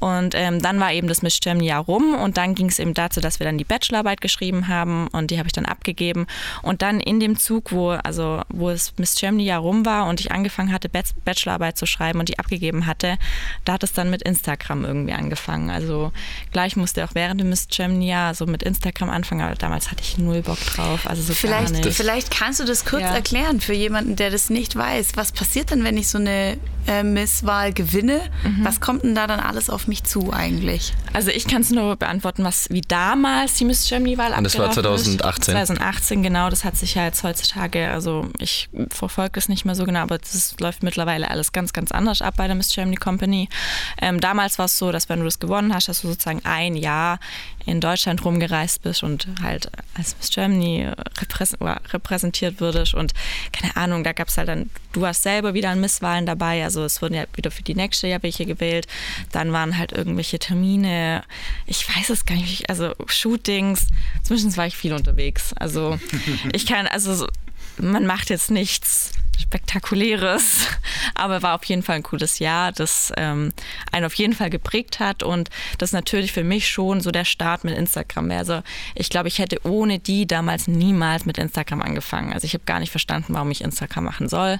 Und 0.00 0.34
ähm, 0.34 0.60
dann 0.60 0.80
war 0.80 0.92
eben 0.92 1.08
das 1.08 1.22
Miss 1.22 1.40
Germany 1.40 1.66
Jahr 1.66 1.84
rum 1.84 2.14
und 2.14 2.36
dann 2.36 2.54
ging 2.54 2.68
es 2.68 2.78
eben 2.78 2.94
dazu, 2.94 3.20
dass 3.20 3.40
wir 3.40 3.46
dann 3.46 3.58
die 3.58 3.64
Bachelorarbeit 3.64 4.20
geschrieben 4.20 4.68
haben 4.68 5.08
und 5.08 5.30
die 5.30 5.38
habe 5.38 5.46
ich 5.48 5.52
dann 5.52 5.66
abgegeben. 5.66 6.26
Und 6.62 6.82
dann 6.82 7.00
in 7.00 7.20
dem 7.20 7.38
Zug, 7.38 7.72
wo, 7.72 7.90
also, 7.90 8.42
wo 8.48 8.70
es 8.70 8.94
Miss 8.98 9.14
Germany 9.14 9.44
Jahr 9.44 9.60
rum 9.60 9.86
war 9.86 10.06
und 10.06 10.20
ich 10.20 10.32
angefangen 10.32 10.72
hatte, 10.72 10.88
Bachelorarbeit 10.88 11.78
zu 11.78 11.86
schreiben 11.86 12.20
und 12.20 12.28
die 12.28 12.38
abgegeben 12.38 12.86
hatte, 12.86 13.18
da 13.64 13.74
hat 13.74 13.82
es 13.82 13.92
dann 13.92 14.10
mit 14.10 14.22
Instagram 14.22 14.84
irgendwie 14.84 15.12
angefangen. 15.12 15.70
Also 15.70 16.12
gleich 16.52 16.76
musste 16.76 17.04
auch 17.04 17.14
während 17.14 17.40
dem 17.40 17.50
Miss 17.50 17.68
Germany 17.68 18.08
Jahr 18.08 18.34
so 18.34 18.46
mit 18.46 18.62
Instagram 18.62 19.10
anfangen, 19.10 19.42
aber 19.42 19.54
damals 19.54 19.90
hatte 19.90 20.02
ich 20.02 20.18
null 20.18 20.42
Bock 20.42 20.58
drauf. 20.66 21.06
Also 21.06 21.22
so 21.22 21.34
vielleicht, 21.34 21.84
vielleicht 21.86 22.30
kannst 22.30 22.60
du 22.60 22.64
das 22.64 22.84
kurz 22.84 23.02
ja. 23.02 23.14
erklären 23.14 23.60
für 23.60 23.74
jemanden, 23.74 24.16
der 24.16 24.30
das 24.30 24.50
nicht 24.50 24.76
weiß. 24.76 25.16
Was 25.16 25.32
passiert 25.32 25.70
denn, 25.70 25.84
wenn 25.84 25.96
ich 25.96 26.08
so 26.08 26.18
eine 26.18 26.58
äh, 26.86 27.02
Misswahl 27.02 27.72
gewinne, 27.72 28.20
mhm. 28.42 28.64
was 28.64 28.80
kommt 28.80 29.04
denn 29.04 29.14
da 29.14 29.26
dann 29.26 29.40
alles 29.40 29.70
auf 29.70 29.86
mich 29.86 30.04
zu 30.04 30.32
eigentlich? 30.32 30.92
Also 31.12 31.30
ich 31.30 31.46
kann 31.46 31.62
es 31.62 31.70
nur 31.70 31.96
beantworten, 31.96 32.44
was 32.44 32.68
wie 32.70 32.80
damals 32.80 33.54
die 33.54 33.64
Miss 33.64 33.88
Germany-Wahl 33.88 34.32
abgelaufen 34.32 34.46
ist. 34.46 34.54
Das 34.54 34.76
war 34.76 34.82
2018. 34.82 35.54
2018, 35.54 36.22
genau. 36.22 36.50
Das 36.50 36.64
hat 36.64 36.76
sich 36.76 36.94
ja 36.94 37.04
jetzt 37.04 37.22
heutzutage, 37.22 37.90
also 37.90 38.28
ich 38.38 38.68
verfolge 38.90 39.38
es 39.38 39.48
nicht 39.48 39.64
mehr 39.64 39.74
so 39.74 39.84
genau, 39.84 40.00
aber 40.00 40.18
das 40.18 40.54
läuft 40.60 40.82
mittlerweile 40.82 41.30
alles 41.30 41.52
ganz, 41.52 41.72
ganz 41.72 41.92
anders 41.92 42.22
ab 42.22 42.34
bei 42.36 42.46
der 42.46 42.56
Miss 42.56 42.68
Germany 42.68 42.96
Company. 42.96 43.48
Ähm, 44.00 44.20
damals 44.20 44.58
war 44.58 44.66
es 44.66 44.78
so, 44.78 44.92
dass 44.92 45.08
wenn 45.08 45.20
du 45.20 45.24
das 45.24 45.38
gewonnen 45.38 45.74
hast, 45.74 45.88
dass 45.88 46.02
du 46.02 46.08
sozusagen 46.08 46.40
ein 46.44 46.76
Jahr 46.76 47.18
in 47.66 47.80
Deutschland 47.80 48.24
rumgereist 48.24 48.82
bist 48.82 49.02
und 49.02 49.26
halt 49.42 49.70
als 49.94 50.16
Miss 50.18 50.30
Germany 50.30 50.90
repräsentiert 51.92 52.60
würdest 52.60 52.94
und 52.94 53.12
keine 53.52 53.76
Ahnung, 53.76 54.04
da 54.04 54.12
gab 54.12 54.28
es 54.28 54.36
halt 54.36 54.48
dann, 54.48 54.70
du 54.92 55.00
warst 55.00 55.22
selber 55.22 55.54
wieder 55.54 55.70
an 55.70 55.80
Misswahlen 55.80 56.26
dabei, 56.26 56.64
also 56.64 56.84
es 56.84 57.00
wurden 57.00 57.14
ja 57.14 57.24
wieder 57.34 57.50
für 57.50 57.62
die 57.62 57.74
nächste 57.74 58.06
Jahr 58.06 58.22
welche 58.22 58.46
gewählt, 58.46 58.86
dann 59.32 59.52
waren 59.52 59.78
halt 59.78 59.92
irgendwelche 59.92 60.38
Termine, 60.38 61.24
ich 61.66 61.88
weiß 61.88 62.10
es 62.10 62.26
gar 62.26 62.36
nicht, 62.36 62.68
also 62.68 62.92
Shootings, 63.06 63.86
zumindest 64.22 64.56
war 64.56 64.66
ich 64.66 64.76
viel 64.76 64.92
unterwegs, 64.92 65.52
also 65.54 65.98
ich 66.52 66.66
kann, 66.66 66.86
also 66.86 67.26
man 67.78 68.06
macht 68.06 68.30
jetzt 68.30 68.50
nichts 68.50 69.12
Spektakuläres, 69.40 70.66
aber 71.14 71.42
war 71.42 71.54
auf 71.54 71.64
jeden 71.64 71.82
Fall 71.82 71.96
ein 71.96 72.02
cooles 72.02 72.38
Jahr, 72.38 72.72
das 72.72 73.12
ähm, 73.16 73.52
einen 73.92 74.06
auf 74.06 74.14
jeden 74.14 74.34
Fall 74.34 74.50
geprägt 74.50 75.00
hat 75.00 75.22
und 75.22 75.50
das 75.78 75.92
natürlich 75.92 76.32
für 76.32 76.44
mich 76.44 76.68
schon 76.68 77.00
so 77.00 77.10
der 77.10 77.24
Start 77.24 77.64
mit 77.64 77.76
Instagram 77.76 78.28
wäre. 78.28 78.38
Also 78.38 78.62
ich 78.94 79.10
glaube, 79.10 79.28
ich 79.28 79.38
hätte 79.38 79.58
ohne 79.64 79.98
die 79.98 80.26
damals 80.26 80.68
niemals 80.68 81.26
mit 81.26 81.38
Instagram 81.38 81.82
angefangen. 81.82 82.32
Also 82.32 82.44
ich 82.44 82.54
habe 82.54 82.64
gar 82.64 82.80
nicht 82.80 82.90
verstanden, 82.90 83.34
warum 83.34 83.50
ich 83.50 83.62
Instagram 83.62 84.04
machen 84.04 84.28
soll. 84.28 84.58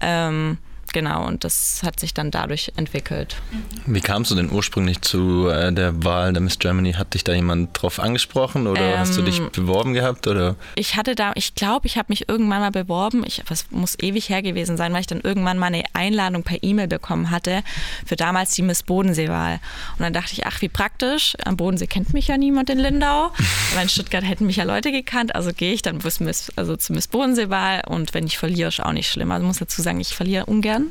Ähm, 0.00 0.58
genau, 0.94 1.26
und 1.26 1.44
das 1.44 1.82
hat 1.84 2.00
sich 2.00 2.14
dann 2.14 2.30
dadurch 2.30 2.72
entwickelt. 2.76 3.36
Wie 3.84 4.00
kamst 4.00 4.30
du 4.30 4.34
denn 4.34 4.50
ursprünglich 4.50 5.02
zu 5.02 5.48
äh, 5.48 5.70
der 5.70 6.02
Wahl 6.04 6.32
der 6.32 6.40
Miss 6.40 6.58
Germany? 6.58 6.94
Hat 6.94 7.12
dich 7.12 7.24
da 7.24 7.34
jemand 7.34 7.70
drauf 7.80 8.00
angesprochen 8.00 8.66
oder 8.66 8.94
ähm, 8.94 8.98
hast 8.98 9.18
du 9.18 9.22
dich 9.22 9.40
ähm, 9.40 9.50
beworben 9.52 9.92
gehabt? 9.92 10.26
Oder? 10.26 10.56
Ich 10.76 10.96
hatte 10.96 11.14
da, 11.14 11.32
ich 11.34 11.54
glaube, 11.54 11.86
ich 11.86 11.98
habe 11.98 12.06
mich 12.08 12.28
irgendwann 12.30 12.60
mal 12.60 12.70
beworben. 12.70 13.24
Ich, 13.26 13.42
das 13.46 13.66
muss 13.70 13.98
ewig 14.00 14.30
her 14.30 14.40
gewesen 14.40 14.78
sein, 14.78 14.94
weil 14.94 15.00
ich 15.00 15.06
dann 15.06 15.20
irgendwann 15.20 15.58
mal 15.58 15.66
eine 15.66 15.82
Einladung 15.92 16.44
per 16.44 16.62
E-Mail 16.62 16.88
bekommen 16.88 17.30
hatte 17.30 17.62
für 18.06 18.16
damals 18.16 18.52
die 18.52 18.62
Miss 18.62 18.82
Bodensee-Wahl. 18.84 19.60
Und 19.98 20.00
dann 20.00 20.12
dachte 20.12 20.32
ich, 20.32 20.46
ach, 20.46 20.62
wie 20.62 20.68
praktisch. 20.68 21.34
Am 21.44 21.56
Bodensee 21.56 21.88
kennt 21.88 22.14
mich 22.14 22.28
ja 22.28 22.38
niemand 22.38 22.70
in 22.70 22.78
Lindau. 22.78 23.32
Aber 23.72 23.82
in 23.82 23.88
Stuttgart 23.88 24.24
hätten 24.24 24.46
mich 24.46 24.56
ja 24.56 24.64
Leute 24.64 24.92
gekannt. 24.92 25.34
Also 25.34 25.52
gehe 25.52 25.74
ich 25.74 25.82
dann 25.82 25.98
bis 25.98 26.20
Miss, 26.20 26.52
also 26.54 26.76
zur 26.76 26.94
Miss 26.94 27.08
Bodensee-Wahl. 27.08 27.82
Und 27.88 28.14
wenn 28.14 28.24
ich 28.26 28.38
verliere, 28.38 28.68
ist 28.68 28.80
auch 28.80 28.92
nicht 28.92 29.10
schlimm. 29.10 29.32
Also 29.32 29.44
muss 29.44 29.58
dazu 29.58 29.82
sagen, 29.82 30.00
ich 30.00 30.14
verliere 30.14 30.46
ungern 30.46 30.83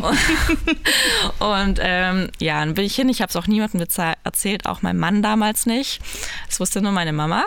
und, 0.00 0.18
und 1.40 1.78
ähm, 1.82 2.30
ja, 2.40 2.60
dann 2.60 2.74
bin 2.74 2.84
ich 2.84 2.94
hin. 2.94 3.08
Ich 3.08 3.20
habe 3.20 3.30
es 3.30 3.36
auch 3.36 3.46
niemandem 3.46 3.80
erzählt, 4.24 4.66
auch 4.66 4.82
meinem 4.82 4.98
Mann 4.98 5.22
damals 5.22 5.66
nicht. 5.66 6.00
Das 6.46 6.60
wusste 6.60 6.82
nur 6.82 6.92
meine 6.92 7.12
Mama. 7.12 7.44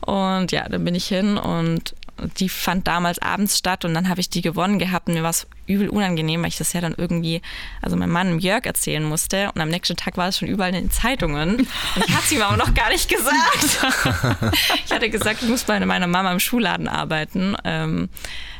Und 0.00 0.52
ja, 0.52 0.68
dann 0.68 0.84
bin 0.84 0.94
ich 0.94 1.06
hin 1.06 1.36
und 1.36 1.94
die 2.38 2.48
fand 2.48 2.86
damals 2.86 3.18
abends 3.18 3.58
statt 3.58 3.84
und 3.84 3.94
dann 3.94 4.08
habe 4.08 4.20
ich 4.20 4.30
die 4.30 4.40
gewonnen 4.40 4.78
gehabt 4.78 5.08
und 5.08 5.14
mir 5.14 5.22
war 5.22 5.30
es 5.30 5.46
übel 5.66 5.88
unangenehm, 5.88 6.40
weil 6.42 6.48
ich 6.48 6.56
das 6.56 6.72
ja 6.72 6.80
dann 6.80 6.94
irgendwie, 6.96 7.42
also 7.82 7.96
meinem 7.96 8.10
Mann 8.10 8.38
Jörg 8.38 8.64
erzählen 8.64 9.04
musste 9.04 9.50
und 9.54 9.60
am 9.60 9.68
nächsten 9.68 9.96
Tag 9.96 10.16
war 10.16 10.28
es 10.28 10.38
schon 10.38 10.48
überall 10.48 10.70
in 10.70 10.76
den 10.76 10.90
Zeitungen 10.90 11.56
und 11.56 12.06
ich 12.06 12.14
hatte 12.14 12.24
es 12.24 12.32
ihm 12.32 12.42
aber 12.42 12.56
noch 12.56 12.72
gar 12.74 12.88
nicht 12.88 13.08
gesagt. 13.08 14.54
ich 14.84 14.92
hatte 14.92 15.10
gesagt, 15.10 15.42
ich 15.42 15.48
muss 15.48 15.64
bei 15.64 15.78
meiner 15.84 16.06
Mama 16.06 16.32
im 16.32 16.40
Schuhladen 16.40 16.88
arbeiten. 16.88 17.54
Ähm, 17.64 18.08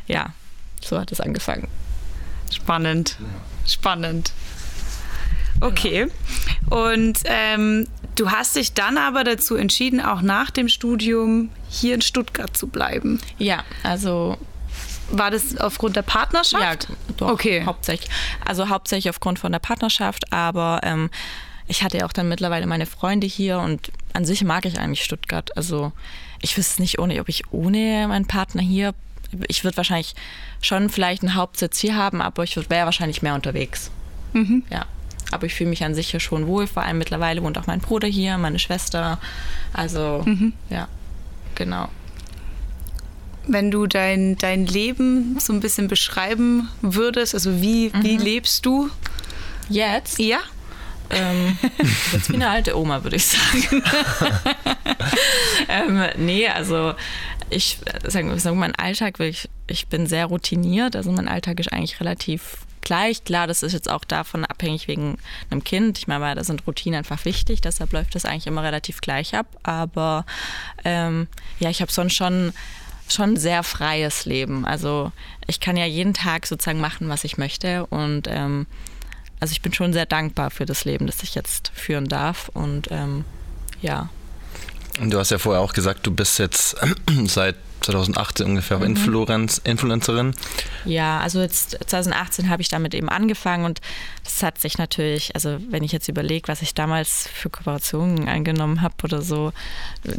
ja, 0.06 0.32
so 0.82 0.98
hat 1.00 1.10
es 1.12 1.20
angefangen. 1.20 1.68
Spannend, 2.52 3.16
spannend. 3.66 4.32
Okay. 5.60 6.08
Und 6.68 7.18
ähm, 7.24 7.86
du 8.14 8.30
hast 8.30 8.56
dich 8.56 8.74
dann 8.74 8.98
aber 8.98 9.24
dazu 9.24 9.56
entschieden, 9.56 10.00
auch 10.00 10.22
nach 10.22 10.50
dem 10.50 10.68
Studium 10.68 11.50
hier 11.68 11.94
in 11.94 12.02
Stuttgart 12.02 12.56
zu 12.56 12.66
bleiben. 12.66 13.20
Ja, 13.38 13.64
also 13.82 14.36
war 15.10 15.30
das 15.30 15.56
aufgrund 15.56 15.96
der 15.96 16.02
Partnerschaft? 16.02 16.88
Ja, 16.88 16.96
doch, 17.16 17.28
okay. 17.30 17.64
hauptsächlich. 17.64 18.10
Also 18.44 18.68
hauptsächlich 18.68 19.08
aufgrund 19.10 19.38
von 19.38 19.52
der 19.52 19.60
Partnerschaft, 19.60 20.32
aber 20.32 20.80
ähm, 20.82 21.10
ich 21.68 21.82
hatte 21.82 21.98
ja 21.98 22.06
auch 22.06 22.12
dann 22.12 22.28
mittlerweile 22.28 22.66
meine 22.66 22.86
Freunde 22.86 23.26
hier 23.26 23.58
und 23.58 23.90
an 24.12 24.24
sich 24.24 24.42
mag 24.44 24.64
ich 24.66 24.78
eigentlich 24.78 25.04
Stuttgart. 25.04 25.56
Also 25.56 25.92
ich 26.40 26.56
wüsste 26.56 26.82
nicht, 26.82 26.98
ohne, 26.98 27.20
ob 27.20 27.28
ich 27.28 27.52
ohne 27.52 28.06
meinen 28.08 28.26
Partner 28.26 28.62
hier, 28.62 28.94
ich 29.48 29.64
würde 29.64 29.76
wahrscheinlich 29.76 30.14
schon 30.60 30.88
vielleicht 30.88 31.22
einen 31.22 31.34
Hauptsitz 31.34 31.78
hier 31.78 31.96
haben, 31.96 32.20
aber 32.20 32.44
ich 32.44 32.56
wäre 32.70 32.86
wahrscheinlich 32.86 33.22
mehr 33.22 33.34
unterwegs. 33.34 33.90
Mhm. 34.32 34.62
Ja. 34.70 34.86
Aber 35.32 35.46
ich 35.46 35.54
fühle 35.54 35.70
mich 35.70 35.84
an 35.84 35.94
sich 35.94 36.12
ja 36.12 36.20
schon 36.20 36.46
wohl. 36.46 36.66
Vor 36.66 36.82
allem 36.82 36.98
mittlerweile 36.98 37.42
wohnt 37.42 37.58
auch 37.58 37.66
mein 37.66 37.80
Bruder 37.80 38.06
hier, 38.06 38.38
meine 38.38 38.58
Schwester. 38.58 39.18
Also, 39.72 40.22
mhm. 40.24 40.52
ja, 40.70 40.88
genau. 41.54 41.88
Wenn 43.48 43.70
du 43.70 43.86
dein, 43.86 44.36
dein 44.38 44.66
Leben 44.66 45.38
so 45.38 45.52
ein 45.52 45.60
bisschen 45.60 45.88
beschreiben 45.88 46.68
würdest, 46.82 47.34
also 47.34 47.60
wie, 47.60 47.90
mhm. 47.90 48.02
wie 48.02 48.16
lebst 48.16 48.66
du? 48.66 48.90
Jetzt? 49.68 50.18
Ja. 50.18 50.38
Ähm, 51.10 51.56
jetzt 52.12 52.30
wie 52.30 52.34
eine 52.34 52.48
alte 52.48 52.76
Oma, 52.76 53.02
würde 53.02 53.16
ich 53.16 53.26
sagen. 53.26 53.82
ähm, 55.68 56.04
nee, 56.16 56.48
also 56.48 56.94
ich 57.50 57.78
sage 58.06 58.38
sag, 58.38 58.54
mein 58.54 58.74
Alltag, 58.74 59.20
ich, 59.20 59.48
ich 59.66 59.86
bin 59.86 60.06
sehr 60.06 60.26
routiniert, 60.26 60.96
also 60.96 61.12
mein 61.12 61.28
Alltag 61.28 61.60
ist 61.60 61.72
eigentlich 61.72 62.00
relativ 62.00 62.58
gleich. 62.80 63.24
Klar, 63.24 63.46
das 63.46 63.62
ist 63.62 63.72
jetzt 63.72 63.90
auch 63.90 64.04
davon 64.04 64.44
abhängig 64.44 64.88
wegen 64.88 65.18
einem 65.50 65.64
Kind. 65.64 65.98
Ich 65.98 66.06
meine, 66.06 66.34
da 66.34 66.44
sind 66.44 66.66
Routinen 66.66 66.98
einfach 66.98 67.24
wichtig, 67.24 67.60
deshalb 67.60 67.92
läuft 67.92 68.14
das 68.14 68.24
eigentlich 68.24 68.46
immer 68.46 68.62
relativ 68.62 69.00
gleich 69.00 69.34
ab. 69.34 69.46
Aber 69.64 70.24
ähm, 70.84 71.26
ja, 71.58 71.68
ich 71.68 71.82
habe 71.82 71.92
sonst 71.92 72.14
schon 72.14 72.52
schon 73.08 73.36
sehr 73.36 73.62
freies 73.62 74.24
Leben. 74.24 74.64
Also 74.64 75.12
ich 75.46 75.60
kann 75.60 75.76
ja 75.76 75.84
jeden 75.84 76.14
Tag 76.14 76.46
sozusagen 76.46 76.80
machen, 76.80 77.08
was 77.08 77.24
ich 77.24 77.38
möchte. 77.38 77.86
Und 77.86 78.26
ähm, 78.28 78.66
also 79.38 79.52
ich 79.52 79.62
bin 79.62 79.72
schon 79.72 79.92
sehr 79.92 80.06
dankbar 80.06 80.50
für 80.50 80.66
das 80.66 80.84
Leben, 80.84 81.06
das 81.06 81.22
ich 81.22 81.34
jetzt 81.34 81.70
führen 81.74 82.06
darf. 82.06 82.48
Und 82.48 82.88
ähm, 82.90 83.24
ja. 83.80 84.08
Du 85.00 85.18
hast 85.18 85.30
ja 85.30 85.38
vorher 85.38 85.62
auch 85.62 85.72
gesagt, 85.72 86.06
du 86.06 86.10
bist 86.10 86.38
jetzt 86.38 86.76
seit 87.26 87.56
2018 87.82 88.46
ungefähr 88.46 88.78
mhm. 88.78 88.84
Influenz, 88.84 89.60
Influencerin. 89.62 90.34
Ja, 90.84 91.20
also 91.20 91.40
jetzt 91.40 91.78
2018 91.86 92.48
habe 92.48 92.62
ich 92.62 92.68
damit 92.68 92.94
eben 92.94 93.08
angefangen 93.08 93.64
und 93.64 93.80
das 94.24 94.42
hat 94.42 94.58
sich 94.58 94.78
natürlich, 94.78 95.34
also 95.34 95.58
wenn 95.70 95.84
ich 95.84 95.92
jetzt 95.92 96.08
überlege, 96.08 96.48
was 96.48 96.62
ich 96.62 96.74
damals 96.74 97.28
für 97.32 97.50
Kooperationen 97.50 98.28
eingenommen 98.28 98.82
habe 98.82 98.94
oder 99.04 99.22
so, 99.22 99.52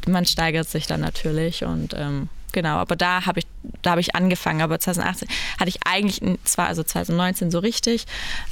man 0.08 0.26
steigert 0.26 0.70
sich 0.70 0.88
dann 0.88 1.02
natürlich 1.02 1.64
und 1.64 1.94
ähm, 1.98 2.30
genau, 2.52 2.78
aber 2.78 2.96
da 2.96 3.26
habe 3.26 3.40
ich, 3.40 3.48
da 3.82 3.92
habe 3.92 4.02
ich 4.02 4.16
angefangen, 4.16 4.62
aber 4.62 4.80
2018 4.80 5.28
hatte 5.60 5.70
ich 5.70 5.80
eigentlich, 5.86 6.22
zwar 6.44 6.68
also 6.68 6.84
2019 6.84 7.52
so 7.52 7.60
richtig, 7.60 8.06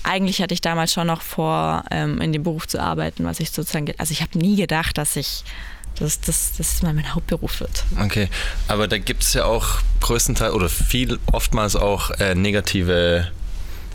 eigentlich 0.04 0.42
hatte 0.42 0.54
ich 0.54 0.62
damals 0.62 0.92
schon 0.92 1.08
noch 1.08 1.22
vor, 1.22 1.86
ähm, 1.92 2.20
in 2.20 2.34
dem 2.34 2.44
Beruf 2.44 2.68
zu 2.68 2.82
arbeiten, 2.82 3.24
was 3.24 3.40
ich 3.40 3.52
sozusagen, 3.52 3.94
also 3.98 4.12
ich 4.12 4.22
habe 4.22 4.38
nie 4.38 4.56
gedacht, 4.56 4.98
dass 4.98 5.16
ich 5.16 5.44
dass 6.00 6.20
das, 6.22 6.54
das 6.58 6.82
mal 6.82 6.94
mein 6.94 7.14
Hauptberuf 7.14 7.60
wird. 7.60 7.84
Okay, 8.00 8.30
aber 8.68 8.88
da 8.88 8.98
gibt 8.98 9.24
es 9.24 9.34
ja 9.34 9.46
auch 9.46 9.80
größtenteils 10.02 10.54
oder 10.54 10.70
viel, 10.70 11.20
oftmals 11.32 11.76
auch 11.76 12.12
äh, 12.12 12.36
negative 12.36 13.32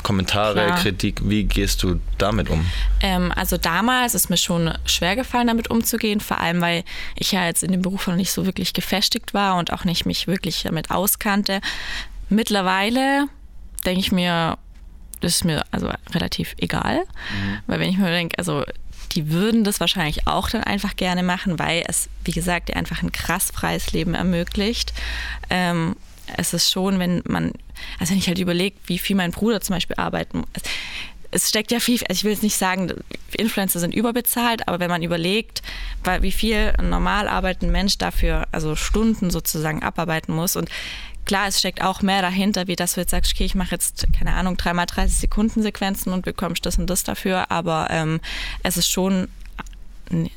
Kommentare, 0.02 0.66
Klar. 0.66 0.78
Kritik. 0.78 1.20
Wie 1.24 1.44
gehst 1.44 1.82
du 1.82 2.00
damit 2.18 2.48
um? 2.48 2.64
Ähm, 3.02 3.32
also 3.34 3.56
damals 3.56 4.14
ist 4.14 4.30
mir 4.30 4.36
schon 4.36 4.72
schwer 4.86 5.16
gefallen, 5.16 5.46
damit 5.46 5.70
umzugehen, 5.70 6.20
vor 6.20 6.38
allem 6.38 6.60
weil 6.60 6.84
ich 7.16 7.32
ja 7.32 7.44
jetzt 7.44 7.62
in 7.62 7.72
dem 7.72 7.82
Beruf 7.82 8.06
noch 8.06 8.16
nicht 8.16 8.32
so 8.32 8.46
wirklich 8.46 8.72
gefestigt 8.72 9.34
war 9.34 9.56
und 9.56 9.72
auch 9.72 9.84
nicht 9.84 10.06
mich 10.06 10.26
wirklich 10.26 10.62
damit 10.62 10.90
auskannte. 10.90 11.60
Mittlerweile 12.28 13.26
denke 13.84 14.00
ich 14.00 14.12
mir, 14.12 14.56
das 15.20 15.36
ist 15.36 15.44
mir 15.44 15.64
also 15.70 15.90
relativ 16.14 16.54
egal, 16.58 17.00
mhm. 17.00 17.58
weil 17.66 17.80
wenn 17.80 17.90
ich 17.90 17.98
mir 17.98 18.10
denke, 18.10 18.38
also 18.38 18.64
die 19.12 19.30
würden 19.30 19.64
das 19.64 19.80
wahrscheinlich 19.80 20.26
auch 20.26 20.50
dann 20.50 20.62
einfach 20.62 20.96
gerne 20.96 21.22
machen, 21.22 21.58
weil 21.58 21.84
es, 21.86 22.08
wie 22.24 22.32
gesagt, 22.32 22.74
einfach 22.74 23.02
ein 23.02 23.12
krass 23.12 23.50
freies 23.52 23.92
Leben 23.92 24.14
ermöglicht. 24.14 24.92
Ähm, 25.48 25.96
es 26.36 26.54
ist 26.54 26.70
schon, 26.70 26.98
wenn 26.98 27.22
man, 27.26 27.52
also 27.98 28.12
wenn 28.12 28.18
ich 28.18 28.28
halt 28.28 28.38
überlege, 28.38 28.76
wie 28.86 28.98
viel 28.98 29.16
mein 29.16 29.32
Bruder 29.32 29.60
zum 29.60 29.74
Beispiel 29.74 29.96
arbeiten 29.96 30.38
muss. 30.38 30.48
Es 31.32 31.48
steckt 31.48 31.70
ja 31.70 31.78
viel, 31.78 32.00
also 32.08 32.18
ich 32.18 32.24
will 32.24 32.32
jetzt 32.32 32.42
nicht 32.42 32.56
sagen, 32.56 32.92
Influencer 33.36 33.78
sind 33.78 33.94
überbezahlt, 33.94 34.66
aber 34.66 34.80
wenn 34.80 34.90
man 34.90 35.02
überlegt, 35.02 35.62
wie 36.20 36.32
viel 36.32 36.72
ein 36.76 36.88
normal 36.88 37.28
arbeitender 37.28 37.72
Mensch 37.72 37.98
dafür, 37.98 38.48
also 38.50 38.74
Stunden 38.74 39.30
sozusagen 39.30 39.82
abarbeiten 39.82 40.34
muss 40.34 40.56
und 40.56 40.68
klar, 41.30 41.46
es 41.46 41.60
steckt 41.60 41.80
auch 41.80 42.02
mehr 42.02 42.22
dahinter, 42.22 42.66
wie 42.66 42.74
dass 42.74 42.94
du 42.94 43.02
jetzt 43.02 43.12
sagst, 43.12 43.32
okay, 43.32 43.44
ich 43.44 43.54
mache 43.54 43.70
jetzt, 43.70 44.04
keine 44.18 44.34
Ahnung, 44.34 44.56
dreimal 44.56 44.86
30 44.86 45.16
Sekunden 45.16 45.62
Sequenzen 45.62 46.12
und 46.12 46.24
bekommst 46.24 46.66
das 46.66 46.76
und 46.76 46.90
das 46.90 47.04
dafür, 47.04 47.52
aber 47.52 47.86
ähm, 47.90 48.20
es 48.64 48.76
ist 48.76 48.90
schon 48.90 49.28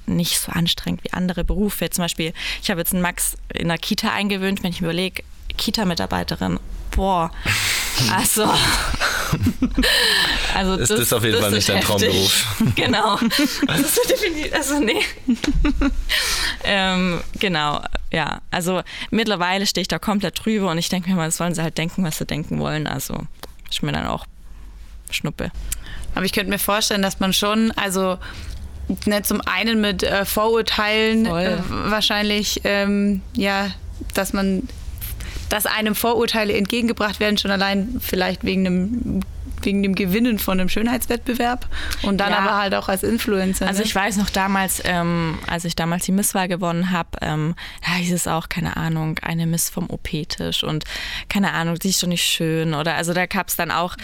nicht 0.05 0.39
so 0.39 0.51
anstrengend 0.51 1.03
wie 1.03 1.11
andere 1.11 1.43
Berufe. 1.43 1.89
Zum 1.89 2.03
Beispiel, 2.03 2.31
ich 2.61 2.69
habe 2.69 2.79
jetzt 2.79 2.93
einen 2.93 3.01
Max 3.01 3.37
in 3.51 3.69
der 3.69 3.79
Kita 3.79 4.11
eingewöhnt, 4.11 4.61
wenn 4.61 4.69
ich 4.69 4.81
mir 4.81 4.89
überlege, 4.89 5.23
Kita-Mitarbeiterin, 5.57 6.59
boah, 6.95 7.31
also. 8.15 8.43
also 10.55 10.77
das, 10.77 10.89
das 10.89 10.99
ist 10.99 11.13
auf 11.13 11.23
jeden 11.23 11.39
Fall 11.39 11.51
nicht 11.51 11.67
dein 11.67 11.81
Traumberuf. 11.81 12.55
genau. 12.75 13.17
Das 13.67 13.79
ist 13.79 14.09
definitiv, 14.09 14.53
also 14.53 14.79
nee. 14.79 15.01
ähm, 16.63 17.21
genau, 17.39 17.81
ja. 18.11 18.41
Also 18.51 18.83
mittlerweile 19.09 19.65
stehe 19.65 19.81
ich 19.81 19.87
da 19.87 19.99
komplett 19.99 20.43
drüber 20.43 20.69
und 20.71 20.77
ich 20.77 20.89
denke 20.89 21.09
mir 21.09 21.15
mal, 21.15 21.25
das 21.25 21.37
sollen 21.37 21.55
sie 21.55 21.63
halt 21.63 21.77
denken, 21.77 22.03
was 22.03 22.17
sie 22.17 22.25
denken 22.25 22.59
wollen. 22.59 22.85
Also 22.87 23.25
ich 23.71 23.81
mir 23.81 23.91
dann 23.91 24.05
auch 24.05 24.25
Schnuppe. 25.09 25.51
Aber 26.15 26.25
ich 26.25 26.33
könnte 26.33 26.49
mir 26.49 26.59
vorstellen, 26.59 27.01
dass 27.01 27.19
man 27.19 27.33
schon, 27.33 27.71
also 27.71 28.17
ne, 29.05 29.21
zum 29.23 29.41
einen 29.41 29.81
mit 29.81 30.03
äh, 30.03 30.25
Vorurteilen 30.25 31.25
äh, 31.25 31.57
wahrscheinlich, 31.69 32.61
ähm, 32.63 33.21
ja, 33.35 33.71
dass 34.13 34.33
man 34.33 34.67
dass 35.53 35.67
einem 35.67 35.93
Vorurteile 35.93 36.57
entgegengebracht 36.57 37.19
werden, 37.19 37.37
schon 37.37 37.51
allein 37.51 37.97
vielleicht 38.01 38.43
wegen 38.43 38.65
einem 38.65 39.19
wegen 39.61 39.83
dem 39.83 39.93
Gewinnen 39.93 40.39
von 40.39 40.59
einem 40.59 40.67
Schönheitswettbewerb 40.67 41.67
und 42.01 42.17
dann 42.17 42.31
ja. 42.31 42.39
aber 42.39 42.57
halt 42.57 42.73
auch 42.73 42.89
als 42.89 43.03
Influencer. 43.03 43.67
Also 43.67 43.79
ne? 43.79 43.85
ich 43.85 43.93
weiß 43.93 44.17
noch 44.17 44.31
damals, 44.31 44.81
ähm, 44.83 45.37
als 45.47 45.63
ich 45.63 45.75
damals 45.75 46.05
die 46.05 46.11
Misswahl 46.11 46.49
gewonnen 46.49 46.89
habe, 46.89 47.09
ähm, 47.21 47.55
da 47.85 47.93
hieß 47.93 48.13
es 48.13 48.27
auch, 48.27 48.49
keine 48.49 48.75
Ahnung, 48.75 49.19
eine 49.21 49.45
Miss 49.45 49.69
vom 49.69 49.89
OP-Tisch 49.89 50.63
und 50.63 50.85
keine 51.29 51.53
Ahnung, 51.53 51.75
die 51.75 51.89
ist 51.89 52.01
schon 52.01 52.09
nicht 52.09 52.25
schön 52.25 52.73
oder 52.73 52.95
also 52.95 53.13
da 53.13 53.27
gab 53.27 53.47
es 53.47 53.55
dann 53.55 53.69
auch, 53.69 53.95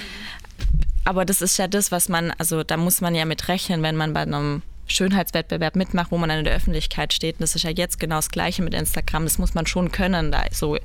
aber 1.04 1.26
das 1.26 1.42
ist 1.42 1.58
ja 1.58 1.68
das, 1.68 1.92
was 1.92 2.10
man, 2.10 2.32
also 2.38 2.64
da 2.64 2.78
muss 2.78 3.02
man 3.02 3.16
ja 3.16 3.26
mit 3.26 3.48
rechnen, 3.48 3.82
wenn 3.82 3.96
man 3.96 4.14
bei 4.14 4.22
einem 4.22 4.62
Schönheitswettbewerb 4.90 5.76
mitmacht, 5.76 6.12
wo 6.12 6.18
man 6.18 6.30
in 6.30 6.44
der 6.44 6.54
Öffentlichkeit 6.54 7.14
steht. 7.14 7.36
Und 7.36 7.42
das 7.42 7.56
ist 7.56 7.64
ja 7.64 7.70
jetzt 7.70 8.00
genau 8.00 8.18
das 8.18 8.30
Gleiche 8.30 8.62
mit 8.62 8.74
Instagram. 8.74 9.24
Das 9.24 9.38
muss 9.38 9.54
man 9.54 9.66
schon 9.66 9.92
können, 9.92 10.32
da 10.32 10.44
so 10.52 10.78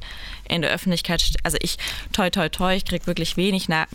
in 0.48 0.62
der 0.62 0.70
Öffentlichkeit. 0.70 1.24
Also 1.42 1.58
ich, 1.60 1.78
toi, 2.12 2.30
toi, 2.30 2.48
toi, 2.48 2.74
ich 2.74 2.84
kriege 2.84 3.06
wirklich 3.06 3.36
wenig 3.36 3.68
na 3.68 3.86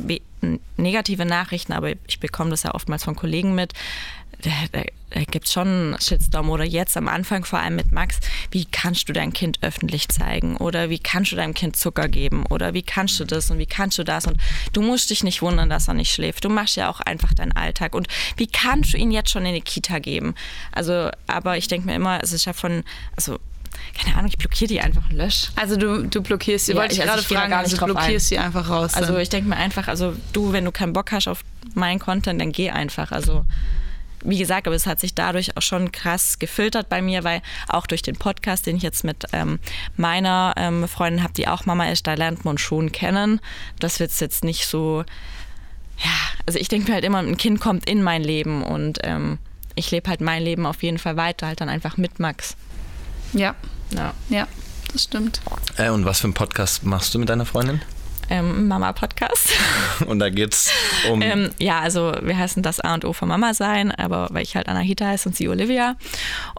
negative 0.77 1.25
Nachrichten, 1.25 1.73
aber 1.73 1.93
ich 2.07 2.19
bekomme 2.19 2.49
das 2.51 2.63
ja 2.63 2.73
oftmals 2.73 3.03
von 3.03 3.15
Kollegen 3.15 3.55
mit 3.55 3.73
da, 4.41 4.51
da, 4.71 4.83
da 5.09 5.23
gibt 5.23 5.45
es 5.45 5.53
schon 5.53 5.67
einen 5.67 6.01
Shitstorm 6.01 6.49
oder 6.49 6.63
jetzt 6.63 6.95
am 6.95 7.07
Anfang 7.07 7.43
vor 7.43 7.59
allem 7.59 7.75
mit 7.75 7.91
Max, 7.91 8.19
wie 8.51 8.65
kannst 8.65 9.09
du 9.09 9.13
dein 9.13 9.33
Kind 9.33 9.59
öffentlich 9.61 10.07
zeigen 10.09 10.55
oder 10.57 10.89
wie 10.89 10.99
kannst 10.99 11.31
du 11.31 11.35
deinem 11.35 11.53
Kind 11.53 11.75
Zucker 11.75 12.07
geben 12.07 12.45
oder 12.49 12.73
wie 12.73 12.83
kannst 12.83 13.19
du 13.19 13.25
das 13.25 13.51
und 13.51 13.57
wie 13.57 13.65
kannst 13.65 13.97
du 13.97 14.03
das 14.03 14.27
und 14.27 14.37
du 14.73 14.81
musst 14.81 15.09
dich 15.09 15.23
nicht 15.23 15.41
wundern, 15.41 15.69
dass 15.69 15.87
er 15.87 15.93
nicht 15.93 16.13
schläft. 16.13 16.45
Du 16.45 16.49
machst 16.49 16.75
ja 16.75 16.89
auch 16.89 16.99
einfach 17.01 17.33
deinen 17.33 17.51
Alltag 17.53 17.95
und 17.95 18.07
wie 18.37 18.47
kannst 18.47 18.93
du 18.93 18.97
ihn 18.97 19.11
jetzt 19.11 19.31
schon 19.31 19.45
in 19.45 19.55
die 19.55 19.61
Kita 19.61 19.99
geben? 19.99 20.35
Also, 20.71 21.09
aber 21.27 21.57
ich 21.57 21.67
denke 21.67 21.87
mir 21.87 21.95
immer, 21.95 22.23
es 22.23 22.31
ist 22.31 22.45
ja 22.45 22.53
von, 22.53 22.83
also 23.15 23.39
keine 23.97 24.15
Ahnung, 24.15 24.29
ich 24.29 24.37
blockiere 24.37 24.67
die 24.67 24.81
einfach 24.81 25.09
und 25.09 25.15
lösche. 25.15 25.51
Also 25.55 25.75
du, 25.75 26.03
du 26.07 26.21
blockierst 26.21 26.67
sie, 26.67 26.73
ja, 26.73 26.77
wollte 26.77 26.93
ich, 26.93 27.01
also 27.01 27.13
gerade 27.13 27.23
fragen, 27.23 27.51
gar 27.51 27.63
nicht 27.63 27.73
also 27.73 27.85
du 27.85 27.93
blockierst 27.93 28.25
ein. 28.25 28.29
sie 28.29 28.37
einfach 28.37 28.69
raus. 28.69 28.93
Also 28.93 29.13
dann. 29.13 29.21
ich 29.21 29.29
denke 29.29 29.49
mir 29.49 29.57
einfach, 29.57 29.87
also 29.87 30.15
du, 30.33 30.51
wenn 30.51 30.65
du 30.65 30.71
keinen 30.71 30.93
Bock 30.93 31.11
hast 31.11 31.27
auf 31.27 31.43
meinen 31.75 31.99
Content, 31.99 32.41
dann 32.41 32.51
geh 32.51 32.69
einfach. 32.69 33.11
Also 33.11 33.45
wie 34.23 34.37
gesagt, 34.37 34.67
aber 34.67 34.75
es 34.75 34.85
hat 34.85 34.99
sich 34.99 35.15
dadurch 35.15 35.55
auch 35.57 35.61
schon 35.61 35.91
krass 35.91 36.39
gefiltert 36.39 36.89
bei 36.89 37.01
mir, 37.01 37.23
weil 37.23 37.41
auch 37.67 37.87
durch 37.87 38.01
den 38.01 38.15
Podcast, 38.15 38.65
den 38.65 38.75
ich 38.75 38.83
jetzt 38.83 39.03
mit 39.03 39.25
ähm, 39.33 39.59
meiner 39.95 40.53
ähm, 40.57 40.87
Freundin 40.87 41.23
habe, 41.23 41.33
die 41.33 41.47
auch 41.47 41.65
Mama 41.65 41.89
ist, 41.89 42.07
da 42.07 42.13
lernt 42.13 42.45
man 42.45 42.57
schon 42.57 42.91
kennen. 42.91 43.39
Das 43.79 43.99
wird 43.99 44.11
jetzt 44.19 44.43
nicht 44.43 44.65
so, 44.65 45.03
ja, 46.03 46.11
also 46.45 46.59
ich 46.59 46.67
denke 46.67 46.89
mir 46.89 46.95
halt 46.95 47.05
immer, 47.05 47.19
ein 47.19 47.37
Kind 47.37 47.59
kommt 47.59 47.89
in 47.89 48.03
mein 48.03 48.23
Leben 48.23 48.63
und 48.63 48.99
ähm, 49.03 49.37
ich 49.75 49.91
lebe 49.91 50.09
halt 50.09 50.21
mein 50.21 50.43
Leben 50.43 50.65
auf 50.65 50.83
jeden 50.83 50.97
Fall 50.97 51.15
weiter, 51.15 51.47
halt 51.47 51.61
dann 51.61 51.69
einfach 51.69 51.97
mit 51.97 52.19
Max. 52.19 52.55
Ja. 53.33 53.55
Ja. 53.91 54.13
Ja, 54.29 54.47
das 54.91 55.03
stimmt. 55.03 55.41
Äh, 55.77 55.89
und 55.89 56.05
was 56.05 56.19
für 56.19 56.25
einen 56.25 56.33
Podcast 56.33 56.83
machst 56.83 57.13
du 57.13 57.19
mit 57.19 57.29
deiner 57.29 57.45
Freundin? 57.45 57.81
Ähm, 58.29 58.67
Mama-Podcast. 58.67 59.51
Und 60.07 60.19
da 60.19 60.29
geht's 60.29 60.71
um. 61.09 61.21
Ähm, 61.21 61.49
ja, 61.59 61.79
also 61.79 62.13
wir 62.21 62.37
heißen 62.37 62.63
das 62.63 62.79
A 62.79 62.93
und 62.93 63.05
O 63.05 63.13
von 63.13 63.27
Mama 63.27 63.53
sein, 63.53 63.91
aber 63.91 64.27
weil 64.31 64.43
ich 64.43 64.55
halt 64.55 64.67
Anahita 64.67 65.07
heiße 65.07 65.27
und 65.27 65.35
sie 65.35 65.49
Olivia. 65.49 65.95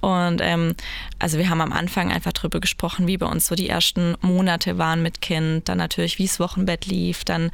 Und 0.00 0.40
ähm, 0.42 0.74
also 1.18 1.38
wir 1.38 1.48
haben 1.48 1.60
am 1.60 1.72
Anfang 1.72 2.12
einfach 2.12 2.32
drüber 2.32 2.60
gesprochen, 2.60 3.06
wie 3.06 3.16
bei 3.16 3.26
uns 3.26 3.46
so 3.46 3.54
die 3.54 3.68
ersten 3.68 4.16
Monate 4.20 4.78
waren 4.78 5.02
mit 5.02 5.20
Kind, 5.20 5.68
dann 5.68 5.78
natürlich, 5.78 6.18
wie 6.18 6.24
es 6.24 6.40
Wochenbett 6.40 6.86
lief, 6.86 7.24
dann 7.24 7.50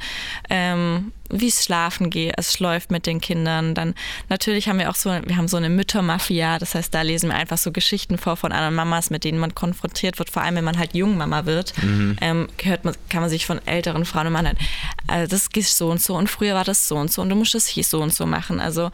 ähm, 0.49 1.11
wie 1.29 1.47
es 1.47 1.63
schlafen 1.63 2.09
geht, 2.09 2.33
es 2.37 2.59
läuft 2.59 2.91
mit 2.91 3.05
den 3.05 3.21
Kindern. 3.21 3.73
Dann 3.73 3.95
natürlich 4.29 4.69
haben 4.69 4.79
wir 4.79 4.89
auch 4.89 4.95
so, 4.95 5.09
wir 5.09 5.37
haben 5.37 5.47
so 5.47 5.57
eine 5.57 5.69
Müttermafia, 5.69 6.59
das 6.59 6.75
heißt, 6.75 6.93
da 6.93 7.01
lesen 7.01 7.29
wir 7.29 7.35
einfach 7.35 7.57
so 7.57 7.71
Geschichten 7.71 8.17
vor 8.17 8.37
von 8.37 8.51
anderen 8.51 8.75
Mamas, 8.75 9.09
mit 9.09 9.23
denen 9.23 9.39
man 9.39 9.55
konfrontiert 9.55 10.19
wird, 10.19 10.29
vor 10.29 10.43
allem 10.43 10.55
wenn 10.55 10.63
man 10.63 10.77
halt 10.77 10.93
Jungmama 10.93 11.45
wird, 11.45 11.73
mhm. 11.81 12.17
ähm, 12.21 12.47
hört 12.61 12.85
man, 12.85 12.95
kann 13.09 13.21
man 13.21 13.29
sich 13.29 13.45
von 13.45 13.65
älteren 13.67 14.05
Frauen 14.05 14.27
immer 14.27 14.43
halt, 14.43 14.57
also 15.07 15.29
das 15.29 15.49
geht 15.49 15.65
so 15.65 15.89
und 15.89 16.01
so 16.01 16.15
und 16.15 16.29
früher 16.29 16.53
war 16.53 16.63
das 16.63 16.87
so 16.87 16.95
und 16.95 17.11
so 17.11 17.21
und 17.21 17.29
du 17.29 17.35
musst 17.35 17.55
es 17.55 17.67
hier 17.67 17.83
so 17.83 18.01
und 18.01 18.13
so 18.13 18.25
machen. 18.25 18.59
Also 18.59 18.91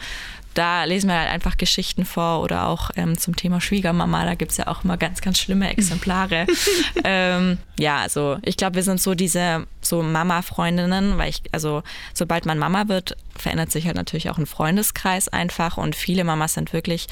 da 0.53 0.83
lesen 0.83 1.09
wir 1.09 1.17
halt 1.17 1.29
einfach 1.29 1.57
Geschichten 1.57 2.05
vor 2.05 2.41
oder 2.41 2.67
auch 2.67 2.91
ähm, 2.95 3.17
zum 3.17 3.35
Thema 3.35 3.61
Schwiegermama, 3.61 4.25
da 4.25 4.35
gibt 4.35 4.51
es 4.51 4.57
ja 4.57 4.67
auch 4.67 4.83
immer 4.83 4.97
ganz, 4.97 5.21
ganz 5.21 5.39
schlimme 5.39 5.69
Exemplare. 5.69 6.45
ähm, 7.03 7.57
ja, 7.79 7.97
also 7.97 8.37
ich 8.43 8.57
glaube, 8.57 8.75
wir 8.75 8.83
sind 8.83 9.01
so 9.01 9.15
diese 9.15 9.65
so 9.81 10.01
Mama-Freundinnen, 10.01 11.17
weil 11.17 11.29
ich, 11.29 11.41
also 11.51 11.83
sobald 12.13 12.45
man 12.45 12.57
Mama 12.57 12.87
wird, 12.87 13.17
verändert 13.35 13.71
sich 13.71 13.85
halt 13.85 13.95
natürlich 13.95 14.29
auch 14.29 14.37
ein 14.37 14.45
Freundeskreis 14.45 15.27
einfach 15.27 15.77
und 15.77 15.95
viele 15.95 16.23
Mamas 16.23 16.53
sind 16.53 16.73
wirklich, 16.73 17.07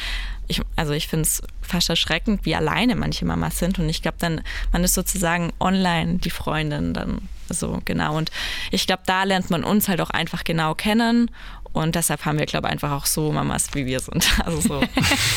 ich, 0.48 0.62
also 0.76 0.94
ich 0.94 1.08
finde 1.08 1.24
es 1.24 1.42
fast 1.62 1.90
erschreckend, 1.90 2.46
wie 2.46 2.56
alleine 2.56 2.96
manche 2.96 3.26
Mamas 3.26 3.58
sind. 3.58 3.80
Und 3.80 3.90
ich 3.90 4.02
glaube 4.02 4.18
dann, 4.20 4.42
man 4.72 4.84
ist 4.84 4.94
sozusagen 4.94 5.54
online 5.60 6.18
die 6.18 6.30
Freundin 6.30 6.94
dann 6.94 7.30
so 7.50 7.82
genau. 7.86 8.18
Und 8.18 8.32
ich 8.72 8.88
glaube, 8.88 9.04
da 9.06 9.24
lernt 9.24 9.50
man 9.50 9.64
uns 9.64 9.88
halt 9.88 10.02
auch 10.02 10.10
einfach 10.10 10.44
genau 10.44 10.76
kennen 10.76 11.32
und 11.74 11.96
deshalb 11.96 12.26
haben 12.26 12.38
wir, 12.38 12.46
glaube 12.46 12.68
ich, 12.68 12.74
einfach 12.74 12.92
auch 12.92 13.06
so 13.06 13.32
Mamas, 13.32 13.70
wie 13.74 13.86
wir 13.86 14.00
sind. 14.00 14.30
Also 14.46 14.60
so, 14.62 14.84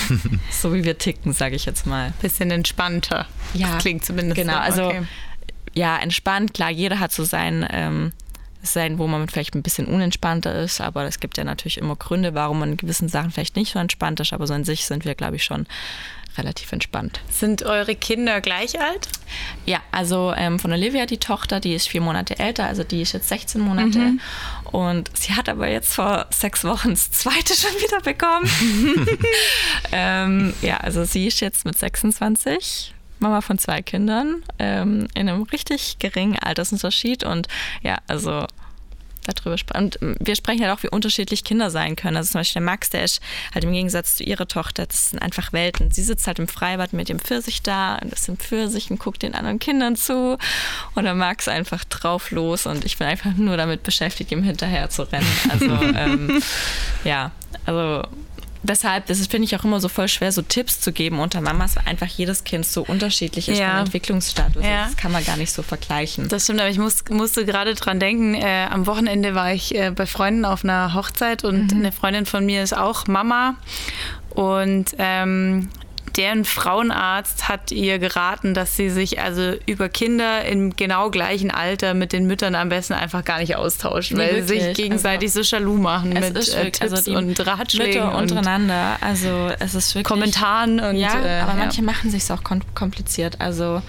so 0.51 0.75
wie 0.75 0.85
wir 0.85 0.99
ticken, 0.99 1.33
sage 1.33 1.57
ich 1.57 1.67
jetzt 1.67 1.87
mal. 1.87 2.13
Bisschen 2.21 2.51
entspannter. 2.51 3.27
Ja, 3.53 3.73
das 3.73 3.83
klingt 3.83 4.05
zumindest. 4.05 4.37
Genau, 4.37 4.55
so. 4.55 4.59
also 4.59 4.87
okay. 4.87 5.03
ja, 5.75 5.99
entspannt. 5.99 6.55
Klar, 6.55 6.71
jeder 6.71 7.01
hat 7.01 7.13
so 7.13 7.25
sein, 7.25 7.67
ähm, 7.71 8.13
sein, 8.63 8.99
wo 8.99 9.07
man 9.07 9.29
vielleicht 9.29 9.55
ein 9.55 9.63
bisschen 9.63 9.87
unentspannter 9.87 10.55
ist, 10.55 10.81
aber 10.81 11.05
es 11.05 11.21
gibt 11.21 11.37
ja 11.37 11.45
natürlich 11.45 11.79
immer 11.79 11.97
Gründe, 11.97 12.35
warum 12.35 12.61
man 12.61 12.73
in 12.73 12.77
gewissen 12.77 13.09
Sachen 13.09 13.31
vielleicht 13.31 13.57
nicht 13.57 13.73
so 13.73 13.79
entspannt 13.79 14.21
ist. 14.21 14.33
Aber 14.33 14.47
so 14.47 14.55
an 14.55 14.65
sich 14.65 14.87
sind 14.87 15.05
wir, 15.05 15.15
glaube 15.15 15.37
ich, 15.37 15.45
schon 15.45 15.67
relativ 16.37 16.73
entspannt. 16.73 17.21
Sind 17.31 17.63
eure 17.63 17.95
Kinder 17.95 18.41
gleich 18.41 18.81
alt? 18.81 19.09
Ja, 19.67 19.81
also 19.93 20.33
ähm, 20.37 20.59
von 20.59 20.73
Olivia, 20.73 21.07
die 21.07 21.19
Tochter, 21.19 21.61
die 21.61 21.75
ist 21.75 21.89
vier 21.89 22.01
Monate 22.01 22.39
älter, 22.39 22.67
also 22.67 22.83
die 22.85 23.03
ist 23.03 23.13
jetzt 23.13 23.29
16 23.29 23.61
Monate. 23.61 23.99
Mhm. 23.99 24.21
Und 24.75 25.09
sie 25.17 25.35
hat 25.35 25.49
aber 25.49 25.69
jetzt 25.69 25.95
vor 25.95 26.27
sechs 26.31 26.65
Wochen 26.65 26.91
das 26.91 27.09
zweite 27.13 27.55
schon 27.55 27.71
wieder 27.75 28.01
bekommen. 28.01 28.51
ähm, 29.93 30.53
ja, 30.63 30.79
also 30.79 31.05
sie 31.05 31.29
ist 31.29 31.39
jetzt 31.39 31.65
mit 31.65 31.79
26. 31.79 32.93
Mama 33.21 33.41
von 33.41 33.57
zwei 33.57 33.83
Kindern 33.83 34.43
ähm, 34.59 35.07
in 35.15 35.29
einem 35.29 35.45
richtig 35.45 36.01
geringen 36.01 36.37
Altersunterschied 36.41 37.23
und 37.23 37.47
ja, 37.85 37.99
also 38.09 38.49
darüber 39.25 39.59
sprechen. 39.59 39.85
Und 39.85 40.03
ähm, 40.03 40.17
wir 40.21 40.37
sprechen 40.37 40.63
halt 40.63 40.77
auch, 40.77 40.83
wie 40.83 40.89
unterschiedlich 40.89 41.45
Kinder 41.45 41.71
sein 41.71 41.97
können. 41.97 42.17
Also 42.17 42.33
zum 42.33 42.41
Beispiel 42.41 42.61
der 42.61 42.67
Max, 42.67 42.91
der 42.91 43.05
ist 43.05 43.21
halt 43.55 43.65
im 43.65 43.73
Gegensatz 43.73 44.17
zu 44.17 44.25
ihrer 44.25 44.47
Tochter, 44.47 44.87
das 44.87 45.11
sind 45.11 45.21
einfach 45.21 45.53
Welten. 45.53 45.91
Sie 45.91 46.03
sitzt 46.03 46.27
halt 46.27 46.39
im 46.39 46.49
Freibad 46.49 46.93
mit 46.93 47.09
dem 47.09 47.19
Pfirsich 47.19 47.63
da 47.63 47.97
und 47.97 48.13
ist 48.13 48.29
im 48.29 48.37
Pfirsich 48.37 48.91
und 48.91 48.99
guckt 48.99 49.23
den 49.23 49.35
anderen 49.35 49.59
Kindern 49.59 49.97
zu. 49.97 50.39
Und 50.95 51.05
der 51.05 51.15
Max 51.15 51.49
einfach 51.49 51.85
drauf 51.85 52.31
los 52.31 52.67
und 52.67 52.85
ich 52.85 52.99
bin 52.99 53.07
einfach 53.07 53.35
nur 53.35 53.57
damit 53.57 53.83
beschäftigt, 53.83 54.31
ihm 54.33 54.43
hinterher 54.43 54.91
zu 54.91 55.03
rennen. 55.03 55.27
Also 55.49 55.67
ähm, 55.97 56.43
ja, 57.05 57.31
also 57.67 58.03
deshalb, 58.65 59.07
das 59.07 59.25
finde 59.27 59.45
ich 59.47 59.57
auch 59.57 59.65
immer 59.65 59.81
so 59.81 59.89
voll 59.89 60.09
schwer, 60.09 60.33
so 60.33 60.43
Tipps 60.43 60.81
zu 60.81 60.93
geben 60.93 61.21
unter 61.21 61.41
Mamas, 61.41 61.77
weil 61.77 61.87
einfach 61.87 62.07
jedes 62.07 62.45
Kind 62.45 62.67
so 62.67 62.83
unterschiedlich 62.83 63.49
ist 63.49 63.59
ja. 63.59 63.71
vom 63.71 63.81
Entwicklungsstatus. 63.81 64.65
Ja. 64.65 64.87
Das 64.87 64.97
kann 64.97 65.13
man 65.13 65.25
gar 65.25 65.37
nicht 65.37 65.53
so 65.53 65.63
vergleichen. 65.63 66.29
Das 66.29 66.45
stimmt, 66.45 66.61
aber 66.61 66.71
ich 66.71 66.79
muss, 66.79 67.05
musste 67.11 67.45
gerade 67.45 67.75
dran 67.75 68.01
denken, 68.01 68.35
äh, 68.35 68.67
am 68.71 68.87
Wochenende 68.87 69.35
war 69.35 69.53
ich 69.53 69.75
äh, 69.75 69.91
bei 69.91 70.07
Freunden 70.07 70.45
auf 70.45 70.65
einer 70.65 70.95
Hochzeit 70.95 71.45
und 71.45 71.73
mhm. 71.73 71.79
eine 71.79 71.93
Freundin 71.93 72.27
von 72.27 72.45
mir 72.45 72.63
ist 72.63 72.77
auch 72.77 73.07
Mama. 73.07 73.57
Und 74.31 74.97
ähm, 74.99 75.69
deren 76.17 76.45
Frauenarzt 76.45 77.49
hat 77.49 77.73
ihr 77.73 77.99
geraten, 77.99 78.55
dass 78.55 78.77
sie 78.77 78.91
sich 78.91 79.21
also 79.21 79.55
über 79.67 79.89
Kinder 79.89 80.45
im 80.45 80.77
genau 80.77 81.11
gleichen 81.11 81.51
Alter 81.51 81.95
mit 81.95 82.13
den 82.13 82.27
Müttern 82.27 82.55
am 82.55 82.69
besten 82.69 82.95
einfach 82.95 83.25
gar 83.25 83.39
nicht 83.39 83.57
austauschen, 83.57 84.19
nee, 84.19 84.25
weil 84.25 84.43
sie 84.43 84.61
sich 84.61 84.75
gegenseitig 84.75 85.31
also, 85.31 85.43
so 85.43 85.57
Schalu 85.57 85.77
machen 85.77 86.11
mit 86.11 86.23
äh, 86.23 86.35
wirklich, 86.35 86.51
Tipps 86.51 86.81
also 86.81 87.17
und 87.17 87.47
Ratschlägen 87.47 88.05
Mütter 88.05 88.19
untereinander. 88.19 88.97
Also 89.01 89.51
es 89.59 89.75
ist 89.75 89.95
wirklich 89.95 90.05
Kommentaren 90.05 90.81
und 90.81 90.97
ja, 90.97 91.25
äh, 91.25 91.41
aber 91.41 91.55
manche 91.55 91.83
machen 91.83 92.11
sich 92.11 92.31
auch 92.31 92.43
kompliziert. 92.75 93.41
Also 93.41 93.83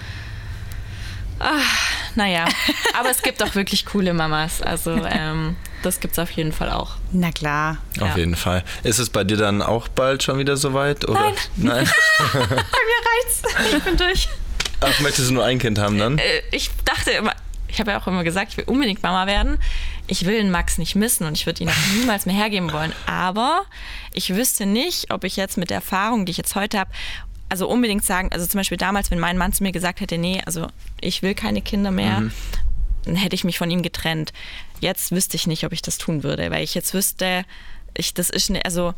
Ach, 1.38 1.90
naja, 2.14 2.46
aber 2.98 3.10
es 3.10 3.22
gibt 3.22 3.42
auch 3.42 3.54
wirklich 3.54 3.86
coole 3.86 4.14
Mamas. 4.14 4.62
Also 4.62 4.92
ähm, 5.04 5.56
das 5.86 6.00
gibt 6.00 6.12
es 6.12 6.18
auf 6.18 6.30
jeden 6.32 6.52
Fall 6.52 6.70
auch. 6.70 6.96
Na 7.12 7.30
klar. 7.32 7.78
Auf 8.00 8.08
ja. 8.08 8.16
jeden 8.16 8.36
Fall. 8.36 8.64
Ist 8.82 8.98
es 8.98 9.08
bei 9.10 9.24
dir 9.24 9.36
dann 9.36 9.62
auch 9.62 9.88
bald 9.88 10.22
schon 10.22 10.38
wieder 10.38 10.56
soweit? 10.56 11.08
Oder? 11.08 11.20
Nein. 11.20 11.34
Nein? 11.56 11.90
bei 12.32 12.38
mir 12.40 12.50
reicht's. 12.50 13.74
Ich 13.74 13.82
bin 13.82 13.96
durch. 13.96 14.28
Ach, 14.80 15.00
möchtest 15.00 15.30
du 15.30 15.34
nur 15.34 15.44
ein 15.44 15.58
Kind 15.58 15.78
haben 15.78 15.98
dann? 15.98 16.18
Äh, 16.18 16.42
ich 16.50 16.70
dachte 16.84 17.12
immer, 17.12 17.32
ich 17.68 17.80
habe 17.80 17.92
ja 17.92 18.00
auch 18.00 18.06
immer 18.06 18.24
gesagt, 18.24 18.52
ich 18.52 18.56
will 18.58 18.64
unbedingt 18.64 19.02
Mama 19.02 19.26
werden. 19.26 19.58
Ich 20.06 20.26
will 20.26 20.36
den 20.36 20.50
Max 20.50 20.78
nicht 20.78 20.94
missen 20.94 21.26
und 21.26 21.34
ich 21.34 21.46
würde 21.46 21.62
ihn 21.62 21.68
auch 21.68 21.86
niemals 21.98 22.26
mehr 22.26 22.34
hergeben 22.34 22.72
wollen. 22.72 22.92
Aber 23.06 23.62
ich 24.12 24.34
wüsste 24.34 24.66
nicht, 24.66 25.12
ob 25.12 25.24
ich 25.24 25.36
jetzt 25.36 25.56
mit 25.56 25.70
der 25.70 25.76
Erfahrung, 25.76 26.26
die 26.26 26.30
ich 26.30 26.36
jetzt 26.36 26.54
heute 26.54 26.78
habe, 26.78 26.90
also 27.48 27.68
unbedingt 27.68 28.04
sagen, 28.04 28.30
also 28.32 28.44
zum 28.46 28.58
Beispiel 28.58 28.78
damals, 28.78 29.10
wenn 29.10 29.20
mein 29.20 29.38
Mann 29.38 29.52
zu 29.52 29.62
mir 29.62 29.72
gesagt 29.72 30.00
hätte, 30.00 30.18
nee, 30.18 30.42
also 30.46 30.66
ich 31.00 31.22
will 31.22 31.34
keine 31.34 31.62
Kinder 31.62 31.90
mehr, 31.90 32.20
mhm. 32.20 32.32
Hätte 33.14 33.34
ich 33.34 33.44
mich 33.44 33.58
von 33.58 33.70
ihm 33.70 33.82
getrennt. 33.82 34.32
Jetzt 34.80 35.12
wüsste 35.12 35.36
ich 35.36 35.46
nicht, 35.46 35.64
ob 35.64 35.72
ich 35.72 35.82
das 35.82 35.98
tun 35.98 36.22
würde, 36.22 36.50
weil 36.50 36.64
ich 36.64 36.74
jetzt 36.74 36.92
wüsste, 36.94 37.44
ich, 37.96 38.14
das 38.14 38.30
ist, 38.30 38.50
ne, 38.50 38.64
also 38.64 38.94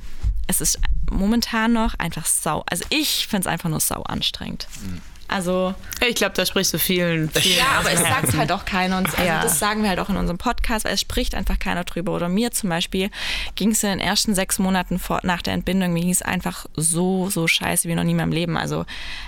es 0.47 0.61
ist 0.61 0.79
momentan 1.11 1.73
noch 1.73 1.95
einfach 1.99 2.27
sau, 2.27 2.65
also 2.71 2.85
ich 2.91 3.27
finde 3.27 3.49
es 3.49 3.53
einfach 3.53 3.69
nur 3.69 3.81
sau 3.81 4.03
anstrengend. 4.03 4.67
Mhm. 4.83 5.01
Also. 5.29 5.75
Ich 6.09 6.15
glaube, 6.15 6.33
da 6.35 6.47
sprichst 6.47 6.73
du 6.73 6.79
vielen. 6.79 7.29
vielen 7.29 7.59
ja, 7.59 7.79
aber 7.79 7.93
es 7.93 8.01
sagt 8.01 8.35
halt 8.35 8.51
auch 8.51 8.65
keiner. 8.65 8.97
Und 8.97 9.07
also 9.11 9.23
ja. 9.23 9.43
das 9.43 9.59
sagen 9.59 9.83
wir 9.83 9.91
halt 9.91 10.01
auch 10.01 10.09
in 10.09 10.17
unserem 10.17 10.39
Podcast, 10.39 10.87
weil 10.87 10.95
es 10.95 11.03
spricht 11.03 11.35
einfach 11.35 11.59
keiner 11.59 11.85
drüber. 11.85 12.13
Oder 12.13 12.31
mir 12.31 12.51
zum 12.51 12.71
Beispiel 12.71 13.11
ging 13.55 13.73
es 13.73 13.83
in 13.83 13.91
den 13.91 14.01
ersten 14.01 14.35
sechs 14.35 14.59
Monaten 14.59 14.99
vor, 14.99 15.21
nach 15.25 15.43
der 15.43 15.53
Entbindung, 15.53 15.93
mir 15.93 16.01
ging 16.01 16.11
es 16.11 16.23
einfach 16.23 16.65
so, 16.75 17.29
so 17.29 17.47
scheiße 17.47 17.87
wie 17.89 17.95
noch 17.95 18.05
nie 18.05 18.13
in 18.13 18.17
meinem 18.17 18.33
Leben. 18.33 18.57
Also 18.57 18.87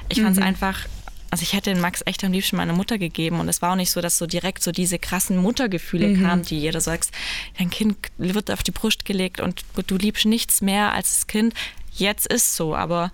ich 0.09 0.23
fand 0.23 0.33
es 0.33 0.41
mhm. 0.41 0.47
einfach 0.47 0.87
also 1.31 1.43
ich 1.43 1.53
hätte 1.53 1.73
den 1.73 1.81
Max 1.81 2.03
echt 2.07 2.25
am 2.25 2.33
liebsten 2.33 2.57
meiner 2.57 2.73
Mutter 2.73 2.99
gegeben 2.99 3.41
und 3.41 3.49
es 3.49 3.63
war 3.63 3.73
auch 3.73 3.77
nicht 3.77 3.91
so, 3.91 4.01
dass 4.01 4.19
so 4.19 4.27
direkt 4.27 4.63
so 4.63 4.73
diese 4.73 4.99
krassen 4.99 5.37
Muttergefühle 5.37 6.09
mhm. 6.09 6.23
kamen, 6.23 6.43
die 6.43 6.59
jeder 6.59 6.81
sagt, 6.81 7.11
dein 7.59 7.71
Kind 7.71 7.97
wird 8.19 8.51
auf 8.51 8.63
die 8.63 8.73
Brust 8.73 9.05
gelegt 9.05 9.41
und 9.41 9.65
du 9.87 9.97
liebst 9.97 10.27
nichts 10.27 10.61
mehr 10.61 10.93
als 10.93 11.15
das 11.15 11.27
Kind. 11.27 11.55
Jetzt 11.93 12.27
ist 12.27 12.57
so, 12.57 12.75
aber 12.75 13.13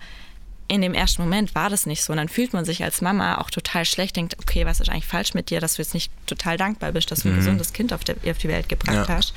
in 0.67 0.81
dem 0.81 0.93
ersten 0.93 1.21
Moment 1.21 1.55
war 1.55 1.69
das 1.69 1.85
nicht 1.85 2.03
so. 2.03 2.13
Und 2.13 2.17
dann 2.17 2.29
fühlt 2.29 2.53
man 2.53 2.65
sich 2.65 2.83
als 2.83 3.01
Mama 3.01 3.37
auch 3.37 3.49
total 3.49 3.85
schlecht, 3.85 4.15
denkt, 4.15 4.37
okay, 4.39 4.65
was 4.65 4.79
ist 4.79 4.89
eigentlich 4.89 5.05
falsch 5.05 5.33
mit 5.33 5.49
dir, 5.49 5.59
dass 5.61 5.75
du 5.75 5.81
jetzt 5.81 5.93
nicht 5.93 6.11
total 6.25 6.57
dankbar 6.57 6.91
bist, 6.91 7.09
dass 7.11 7.21
du 7.21 7.29
ein 7.29 7.33
mhm. 7.33 7.37
gesundes 7.37 7.73
Kind 7.73 7.93
auf, 7.93 8.03
der, 8.03 8.15
auf, 8.29 8.37
die 8.37 8.47
Welt 8.47 8.67
gebracht 8.67 9.07
ja. 9.07 9.15
hast. 9.15 9.33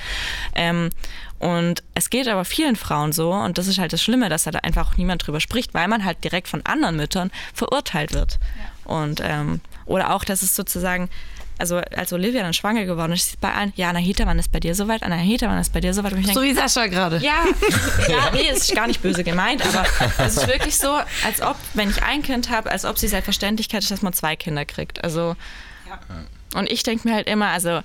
Ähm, 0.54 0.90
und 1.38 1.82
es 1.94 2.10
geht 2.10 2.28
aber 2.28 2.44
vielen 2.44 2.76
Frauen 2.76 3.12
so, 3.12 3.32
und 3.32 3.58
das 3.58 3.66
ist 3.66 3.78
halt 3.78 3.92
das 3.92 4.02
Schlimme, 4.02 4.28
dass 4.28 4.44
da 4.44 4.50
einfach 4.50 4.90
auch 4.90 4.96
niemand 4.96 5.26
drüber 5.26 5.40
spricht, 5.40 5.72
weil 5.72 5.88
man 5.88 6.04
halt 6.04 6.22
direkt 6.24 6.48
von 6.48 6.64
anderen 6.66 6.96
Müttern 6.96 7.30
verurteilt 7.54 8.12
wird. 8.12 8.38
Ja. 8.56 8.94
Und 8.94 9.20
ähm, 9.24 9.60
oder 9.86 10.14
auch, 10.14 10.24
dass 10.24 10.42
es 10.42 10.54
sozusagen 10.54 11.08
also 11.60 11.76
als 11.76 12.12
Olivia 12.12 12.42
dann 12.42 12.54
schwanger 12.54 12.84
geworden 12.84 13.12
ist, 13.12 13.40
bei 13.40 13.52
allen, 13.52 13.72
ja, 13.76 13.90
Anahita, 13.90 14.26
wann 14.26 14.38
ist 14.38 14.50
bei 14.50 14.60
dir 14.60 14.74
soweit? 14.74 15.02
Anahita, 15.02 15.46
wann 15.46 15.58
ist 15.58 15.72
bei 15.72 15.80
dir 15.80 15.94
soweit? 15.94 16.12
so 16.32 16.42
wie 16.42 16.54
Sascha 16.54 16.86
gerade. 16.86 17.18
Ja, 17.18 17.44
ja, 18.08 18.30
nee, 18.32 18.50
ist 18.50 18.74
gar 18.74 18.86
nicht 18.86 19.02
böse 19.02 19.22
gemeint, 19.22 19.62
aber 19.62 19.84
es 20.18 20.38
ist 20.38 20.48
wirklich 20.48 20.76
so, 20.76 20.98
als 21.24 21.42
ob, 21.42 21.56
wenn 21.74 21.90
ich 21.90 22.02
ein 22.02 22.22
Kind 22.22 22.50
habe, 22.50 22.70
als 22.70 22.84
ob 22.84 22.98
sie 22.98 23.08
Selbstverständlichkeit 23.08 23.82
ist, 23.82 23.90
dass 23.90 24.02
man 24.02 24.12
zwei 24.12 24.36
Kinder 24.36 24.64
kriegt. 24.64 25.04
Also, 25.04 25.36
ja. 25.88 25.98
und 26.58 26.70
ich 26.70 26.82
denke 26.82 27.08
mir 27.08 27.14
halt 27.14 27.28
immer, 27.28 27.48
also 27.48 27.82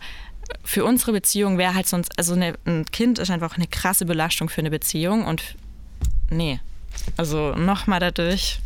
für 0.64 0.86
unsere 0.86 1.12
Beziehung 1.12 1.58
wäre 1.58 1.76
halt 1.76 1.88
sonst, 1.88 2.18
also 2.18 2.34
eine, 2.34 2.56
ein 2.66 2.86
Kind 2.86 3.20
ist 3.20 3.32
einfach 3.32 3.58
eine 3.58 3.68
krasse 3.68 4.06
Belastung 4.06 4.50
für 4.50 4.62
eine 4.62 4.70
Beziehung 4.70 5.26
und 5.26 5.56
nee. 6.30 6.60
Also 7.18 7.54
nochmal 7.56 8.00
dadurch. 8.00 8.60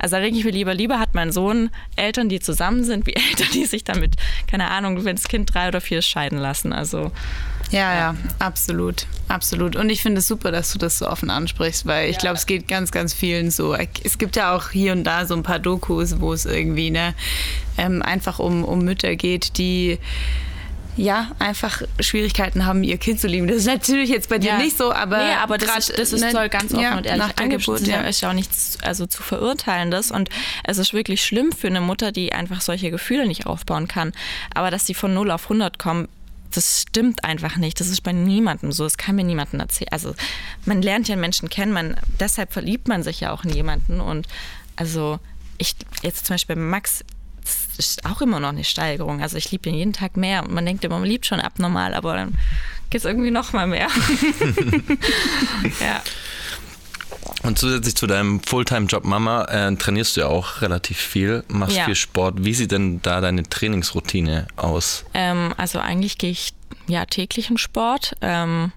Also 0.00 0.16
da 0.16 0.22
denke 0.22 0.38
ich 0.38 0.44
mir 0.44 0.50
lieber, 0.50 0.74
lieber 0.74 0.98
hat 0.98 1.14
mein 1.14 1.30
Sohn 1.30 1.70
Eltern, 1.94 2.28
die 2.28 2.40
zusammen 2.40 2.84
sind, 2.84 3.06
wie 3.06 3.14
Eltern, 3.30 3.48
die 3.54 3.66
sich 3.66 3.84
damit, 3.84 4.16
keine 4.46 4.70
Ahnung, 4.70 5.04
wenn 5.04 5.16
das 5.16 5.28
Kind 5.28 5.54
drei 5.54 5.68
oder 5.68 5.80
vier 5.80 5.98
ist, 5.98 6.08
scheiden 6.08 6.38
lassen. 6.38 6.72
Also 6.72 7.12
ja, 7.70 7.94
ja, 7.94 8.16
absolut, 8.40 9.06
absolut. 9.28 9.76
Und 9.76 9.90
ich 9.90 10.02
finde 10.02 10.18
es 10.18 10.26
super, 10.26 10.50
dass 10.50 10.72
du 10.72 10.78
das 10.78 10.98
so 10.98 11.06
offen 11.06 11.30
ansprichst, 11.30 11.86
weil 11.86 12.08
ich 12.08 12.16
ja. 12.16 12.20
glaube, 12.20 12.36
es 12.36 12.46
geht 12.46 12.66
ganz, 12.66 12.90
ganz 12.90 13.14
vielen 13.14 13.50
so. 13.50 13.74
Es 13.74 14.18
gibt 14.18 14.34
ja 14.34 14.56
auch 14.56 14.70
hier 14.70 14.92
und 14.92 15.04
da 15.04 15.24
so 15.24 15.34
ein 15.34 15.44
paar 15.44 15.60
Dokus, 15.60 16.20
wo 16.20 16.32
es 16.32 16.46
irgendwie 16.46 16.90
ne, 16.90 17.14
ähm, 17.78 18.02
einfach 18.02 18.40
um, 18.40 18.64
um 18.64 18.84
Mütter 18.84 19.14
geht, 19.14 19.56
die 19.56 19.98
ja, 20.96 21.30
einfach 21.38 21.82
Schwierigkeiten 22.00 22.66
haben, 22.66 22.82
ihr 22.82 22.98
Kind 22.98 23.20
zu 23.20 23.26
lieben. 23.26 23.46
Das 23.46 23.58
ist 23.58 23.66
natürlich 23.66 24.10
jetzt 24.10 24.28
bei 24.28 24.38
dir 24.38 24.50
ja. 24.50 24.58
nicht 24.58 24.76
so, 24.76 24.92
aber. 24.92 25.18
Nee, 25.18 25.34
aber 25.34 25.58
das, 25.58 25.68
grad, 25.68 25.78
ist, 25.78 25.98
das 25.98 26.12
ist, 26.12 26.20
ne, 26.20 26.30
soll 26.30 26.48
ganz 26.48 26.72
offen 26.72 26.82
ja, 26.82 26.96
und 26.96 27.06
ehrlich 27.06 27.38
angeboten. 27.38 27.84
Ja. 27.84 28.00
ist 28.02 28.20
ja 28.20 28.30
auch 28.30 28.34
nichts 28.34 28.78
also 28.82 29.06
zu 29.06 29.22
verurteilendes. 29.22 30.10
Und 30.10 30.28
es 30.64 30.78
ist 30.78 30.92
wirklich 30.92 31.24
schlimm 31.24 31.52
für 31.52 31.68
eine 31.68 31.80
Mutter, 31.80 32.12
die 32.12 32.32
einfach 32.32 32.60
solche 32.60 32.90
Gefühle 32.90 33.26
nicht 33.26 33.46
aufbauen 33.46 33.88
kann. 33.88 34.12
Aber 34.54 34.70
dass 34.70 34.86
sie 34.86 34.94
von 34.94 35.14
0 35.14 35.30
auf 35.30 35.44
100 35.44 35.78
kommen, 35.78 36.08
das 36.52 36.82
stimmt 36.82 37.24
einfach 37.24 37.56
nicht. 37.56 37.80
Das 37.80 37.88
ist 37.88 38.02
bei 38.02 38.12
niemandem 38.12 38.72
so. 38.72 38.84
Das 38.84 38.98
kann 38.98 39.16
mir 39.16 39.24
niemandem 39.24 39.60
erzählen. 39.60 39.92
Also 39.92 40.14
man 40.64 40.82
lernt 40.82 41.08
ja 41.08 41.16
Menschen 41.16 41.48
kennen, 41.48 41.72
man, 41.72 41.96
deshalb 42.18 42.52
verliebt 42.52 42.88
man 42.88 43.02
sich 43.02 43.20
ja 43.20 43.32
auch 43.32 43.44
in 43.44 43.50
jemanden. 43.50 44.00
Und 44.00 44.26
also 44.76 45.20
ich 45.58 45.76
jetzt 46.02 46.26
zum 46.26 46.34
Beispiel 46.34 46.56
bei 46.56 46.62
Max, 46.62 47.04
das 47.50 47.78
ist 47.78 48.04
auch 48.06 48.20
immer 48.20 48.40
noch 48.40 48.50
eine 48.50 48.64
Steigerung. 48.64 49.22
Also 49.22 49.36
ich 49.36 49.50
liebe 49.50 49.68
ihn 49.68 49.74
jeden 49.74 49.92
Tag 49.92 50.16
mehr 50.16 50.42
und 50.42 50.52
man 50.52 50.64
denkt 50.64 50.84
immer, 50.84 50.98
man 50.98 51.08
liebt 51.08 51.26
schon 51.26 51.40
abnormal, 51.40 51.94
aber 51.94 52.14
dann 52.14 52.38
geht 52.90 53.00
es 53.00 53.04
irgendwie 53.04 53.30
noch 53.30 53.52
mal 53.52 53.66
mehr. 53.66 53.88
ja. 55.80 56.02
Und 57.42 57.58
zusätzlich 57.58 57.94
zu 57.96 58.06
deinem 58.06 58.40
Fulltime-Job 58.40 59.04
Mama 59.04 59.44
äh, 59.44 59.74
trainierst 59.76 60.16
du 60.16 60.22
ja 60.22 60.26
auch 60.26 60.60
relativ 60.62 60.98
viel, 60.98 61.44
machst 61.48 61.76
ja. 61.76 61.84
viel 61.84 61.94
Sport. 61.94 62.44
Wie 62.44 62.54
sieht 62.54 62.72
denn 62.72 63.00
da 63.02 63.20
deine 63.20 63.44
Trainingsroutine 63.44 64.46
aus? 64.56 65.04
Ähm, 65.14 65.54
also 65.56 65.78
eigentlich 65.78 66.18
gehe 66.18 66.30
ich 66.30 66.52
ja 66.86 67.04
täglich 67.06 67.50
in 67.50 67.58
Sport. 67.58 68.16
Ähm, 68.20 68.72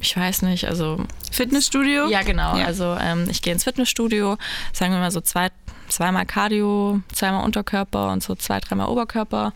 ich 0.00 0.16
weiß 0.16 0.42
nicht, 0.42 0.66
also 0.66 1.04
Fitnessstudio? 1.30 2.08
Ja, 2.08 2.22
genau. 2.22 2.56
Ja. 2.56 2.66
Also 2.66 2.96
ähm, 3.00 3.28
ich 3.30 3.40
gehe 3.40 3.52
ins 3.52 3.64
Fitnessstudio, 3.64 4.36
sagen 4.72 4.92
wir 4.92 4.98
mal 4.98 5.12
so 5.12 5.20
zwei, 5.20 5.48
zweimal 5.92 6.26
Cardio, 6.26 7.00
zweimal 7.12 7.44
Unterkörper 7.44 8.12
und 8.12 8.22
so 8.22 8.34
zwei, 8.34 8.60
dreimal 8.60 8.88
Oberkörper. 8.88 9.52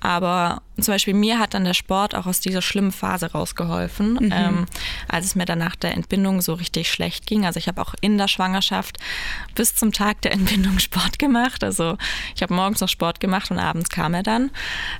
Aber 0.00 0.62
zum 0.80 0.94
Beispiel 0.94 1.14
mir 1.14 1.38
hat 1.38 1.54
dann 1.54 1.64
der 1.64 1.74
Sport 1.74 2.14
auch 2.14 2.26
aus 2.26 2.40
dieser 2.40 2.62
schlimmen 2.62 2.92
Phase 2.92 3.32
rausgeholfen, 3.32 4.14
mhm. 4.14 4.32
ähm, 4.32 4.66
als 5.08 5.26
es 5.26 5.34
mir 5.34 5.44
dann 5.44 5.58
nach 5.58 5.76
der 5.76 5.94
Entbindung 5.94 6.40
so 6.42 6.54
richtig 6.54 6.90
schlecht 6.90 7.26
ging. 7.26 7.44
Also 7.44 7.58
ich 7.58 7.68
habe 7.68 7.80
auch 7.80 7.94
in 8.00 8.18
der 8.18 8.28
Schwangerschaft 8.28 8.98
bis 9.54 9.74
zum 9.74 9.92
Tag 9.92 10.22
der 10.22 10.32
Entbindung 10.32 10.78
Sport 10.78 11.18
gemacht. 11.18 11.64
Also 11.64 11.96
ich 12.34 12.42
habe 12.42 12.54
morgens 12.54 12.80
noch 12.80 12.88
Sport 12.88 13.20
gemacht 13.20 13.50
und 13.50 13.58
abends 13.58 13.88
kam 13.90 14.14
er 14.14 14.22
dann. 14.22 14.50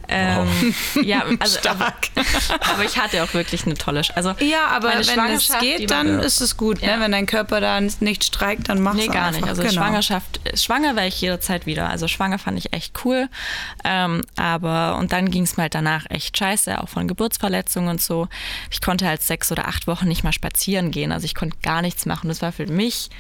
Ähm, 0.09 0.47
wow. 0.47 1.05
Ja, 1.05 1.25
also 1.39 1.59
Stark. 1.59 1.79
Aber, 1.79 2.73
aber, 2.73 2.85
ich 2.85 2.99
hatte 2.99 3.23
auch 3.23 3.33
wirklich 3.33 3.65
eine 3.65 3.75
tolle. 3.75 4.05
Sch 4.05 4.13
also 4.15 4.35
ja, 4.41 4.67
aber 4.67 4.89
wenn 4.89 5.35
es 5.35 5.53
geht, 5.61 5.91
dann 5.91 6.09
ja. 6.09 6.21
ist 6.21 6.41
es 6.41 6.57
gut. 6.57 6.83
Ne? 6.83 6.97
Wenn 6.99 7.13
dein 7.13 7.27
Körper 7.27 7.61
da 7.61 7.81
nicht 7.81 8.25
streikt, 8.25 8.69
dann 8.69 8.81
machst 8.83 8.99
nee, 8.99 9.07
du 9.07 9.13
gar 9.13 9.31
nicht. 9.31 9.47
Also 9.47 9.63
genau. 9.63 9.75
Schwangerschaft, 9.75 10.41
schwanger 10.81 10.97
wäre 10.97 11.09
ich 11.09 11.21
jederzeit 11.21 11.67
wieder. 11.67 11.89
Also 11.89 12.09
schwanger 12.09 12.39
fand 12.39 12.59
ich 12.59 12.73
echt 12.73 13.05
cool. 13.05 13.29
Ähm, 13.85 14.23
aber 14.37 14.97
und 14.99 15.13
dann 15.13 15.31
ging 15.31 15.43
es 15.43 15.57
mal 15.57 15.65
halt 15.65 15.75
danach 15.75 16.07
echt 16.09 16.37
scheiße, 16.37 16.81
auch 16.81 16.89
von 16.89 17.07
Geburtsverletzungen 17.07 17.91
und 17.91 18.01
so. 18.01 18.29
Ich 18.71 18.81
konnte 18.81 19.07
halt 19.07 19.23
sechs 19.23 19.53
oder 19.53 19.69
acht 19.69 19.87
Wochen 19.87 20.09
nicht 20.09 20.25
mal 20.25 20.33
spazieren 20.33 20.91
gehen. 20.91 21.13
Also 21.13 21.25
ich 21.27 21.35
konnte 21.35 21.57
gar 21.63 21.83
nichts 21.83 22.07
machen. 22.07 22.29
Das 22.29 22.43
war 22.43 22.53
für 22.53 22.67
mich, 22.67 23.11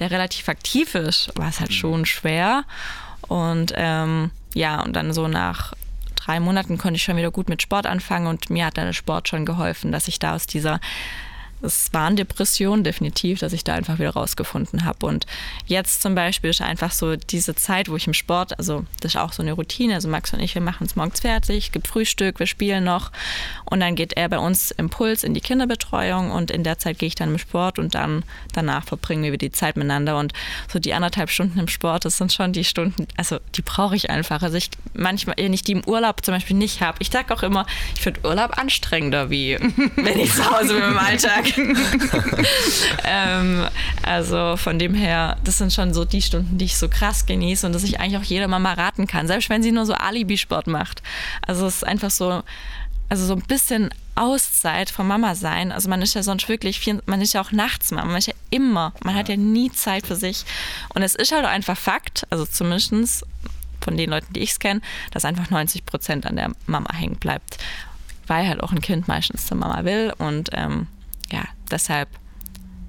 der 0.00 0.10
relativ 0.10 0.48
aktiv 0.48 0.94
ist, 0.94 1.30
war 1.36 1.48
es 1.48 1.60
halt 1.60 1.70
mhm. 1.70 1.74
schon 1.74 2.06
schwer. 2.06 2.64
Und 3.22 3.72
ähm, 3.76 4.30
ja, 4.54 4.80
und 4.82 4.94
dann 4.94 5.12
so 5.12 5.28
nach 5.28 5.74
drei 6.16 6.40
Monaten 6.40 6.78
konnte 6.78 6.96
ich 6.96 7.02
schon 7.02 7.16
wieder 7.16 7.30
gut 7.30 7.48
mit 7.48 7.60
Sport 7.60 7.86
anfangen 7.86 8.26
und 8.26 8.48
mir 8.50 8.66
hat 8.66 8.78
dann 8.78 8.86
der 8.86 8.92
Sport 8.92 9.28
schon 9.28 9.44
geholfen, 9.44 9.92
dass 9.92 10.08
ich 10.08 10.18
da 10.18 10.34
aus 10.34 10.46
dieser 10.46 10.80
es 11.62 11.92
waren 11.92 12.16
Depressionen 12.16 12.84
definitiv, 12.84 13.40
dass 13.40 13.52
ich 13.52 13.64
da 13.64 13.74
einfach 13.74 13.98
wieder 13.98 14.10
rausgefunden 14.10 14.84
habe. 14.84 15.06
Und 15.06 15.26
jetzt 15.66 16.02
zum 16.02 16.14
Beispiel 16.14 16.50
ist 16.50 16.60
einfach 16.60 16.92
so 16.92 17.16
diese 17.16 17.54
Zeit, 17.54 17.88
wo 17.88 17.96
ich 17.96 18.06
im 18.06 18.14
Sport, 18.14 18.58
also 18.58 18.84
das 19.00 19.14
ist 19.14 19.20
auch 19.20 19.32
so 19.32 19.42
eine 19.42 19.52
Routine, 19.52 19.94
also 19.94 20.08
Max 20.08 20.32
und 20.32 20.40
ich, 20.40 20.54
wir 20.54 20.62
machen 20.62 20.86
es 20.86 20.96
morgens 20.96 21.20
fertig, 21.20 21.72
gibt 21.72 21.88
Frühstück, 21.88 22.38
wir 22.38 22.46
spielen 22.46 22.84
noch 22.84 23.10
und 23.64 23.80
dann 23.80 23.94
geht 23.94 24.14
er 24.14 24.28
bei 24.28 24.38
uns 24.38 24.70
im 24.70 24.90
Puls 24.90 25.24
in 25.24 25.34
die 25.34 25.40
Kinderbetreuung 25.40 26.30
und 26.30 26.50
in 26.50 26.64
der 26.64 26.78
Zeit 26.78 26.98
gehe 26.98 27.08
ich 27.08 27.14
dann 27.14 27.30
im 27.30 27.38
Sport 27.38 27.78
und 27.78 27.94
dann 27.94 28.22
danach 28.52 28.84
verbringen 28.84 29.30
wir 29.30 29.38
die 29.38 29.52
Zeit 29.52 29.76
miteinander 29.76 30.18
und 30.18 30.32
so 30.72 30.78
die 30.78 30.94
anderthalb 30.94 31.30
Stunden 31.30 31.58
im 31.58 31.68
Sport, 31.68 32.04
das 32.04 32.16
sind 32.16 32.32
schon 32.32 32.52
die 32.52 32.64
Stunden, 32.64 33.06
also 33.16 33.38
die 33.54 33.62
brauche 33.62 33.96
ich 33.96 34.10
einfach. 34.10 34.42
Also 34.42 34.56
ich 34.56 34.70
manchmal, 34.94 35.36
wenn 35.38 35.52
ich 35.52 35.62
die 35.62 35.72
im 35.72 35.84
Urlaub 35.84 36.24
zum 36.24 36.34
Beispiel 36.34 36.56
nicht 36.56 36.80
habe, 36.80 36.98
ich 37.00 37.10
sage 37.10 37.34
auch 37.34 37.42
immer, 37.42 37.66
ich 37.94 38.00
finde 38.00 38.20
Urlaub 38.24 38.58
anstrengender, 38.58 39.30
wie 39.30 39.58
wenn 39.96 40.18
ich 40.18 40.32
zu 40.32 40.44
Hause 40.50 40.74
bin 40.74 40.82
im 40.82 40.98
Alltag. 40.98 41.47
ähm, 43.04 43.66
also 44.02 44.56
von 44.56 44.78
dem 44.78 44.94
her, 44.94 45.36
das 45.44 45.58
sind 45.58 45.72
schon 45.72 45.94
so 45.94 46.04
die 46.04 46.22
Stunden, 46.22 46.58
die 46.58 46.66
ich 46.66 46.76
so 46.76 46.88
krass 46.88 47.26
genieße 47.26 47.66
und 47.66 47.72
dass 47.72 47.84
ich 47.84 48.00
eigentlich 48.00 48.18
auch 48.18 48.24
jeder 48.24 48.48
Mama 48.48 48.72
raten 48.72 49.06
kann, 49.06 49.26
selbst 49.26 49.50
wenn 49.50 49.62
sie 49.62 49.72
nur 49.72 49.86
so 49.86 49.94
Alibi-Sport 49.94 50.66
macht. 50.66 51.02
Also 51.46 51.66
es 51.66 51.76
ist 51.76 51.84
einfach 51.84 52.10
so, 52.10 52.42
also 53.08 53.26
so 53.26 53.34
ein 53.34 53.42
bisschen 53.42 53.90
Auszeit 54.14 54.90
vom 54.90 55.06
Mama 55.06 55.34
sein. 55.34 55.72
Also 55.72 55.88
man 55.88 56.02
ist 56.02 56.14
ja 56.14 56.22
sonst 56.22 56.48
wirklich, 56.48 56.80
viel, 56.80 57.02
man 57.06 57.20
ist 57.20 57.34
ja 57.34 57.40
auch 57.40 57.52
nachts 57.52 57.90
Mama, 57.90 58.08
man 58.08 58.18
ist 58.18 58.26
ja 58.26 58.34
immer, 58.50 58.92
man 59.02 59.14
ja. 59.14 59.20
hat 59.20 59.28
ja 59.28 59.36
nie 59.36 59.70
Zeit 59.70 60.06
für 60.06 60.16
sich. 60.16 60.44
Und 60.94 61.02
es 61.02 61.14
ist 61.14 61.32
halt 61.32 61.44
einfach 61.46 61.76
Fakt, 61.76 62.26
also 62.30 62.44
zumindest 62.44 63.24
von 63.80 63.96
den 63.96 64.10
Leuten, 64.10 64.32
die 64.32 64.40
ich 64.40 64.58
kenne, 64.58 64.80
dass 65.12 65.24
einfach 65.24 65.50
90 65.50 65.86
Prozent 65.86 66.26
an 66.26 66.36
der 66.36 66.52
Mama 66.66 66.92
hängen 66.92 67.16
bleibt. 67.16 67.58
Weil 68.26 68.46
halt 68.46 68.62
auch 68.62 68.72
ein 68.72 68.82
Kind 68.82 69.08
meistens 69.08 69.46
zur 69.46 69.56
Mama 69.56 69.84
will 69.84 70.12
und 70.18 70.50
ähm, 70.52 70.88
ja, 71.32 71.44
deshalb, 71.70 72.08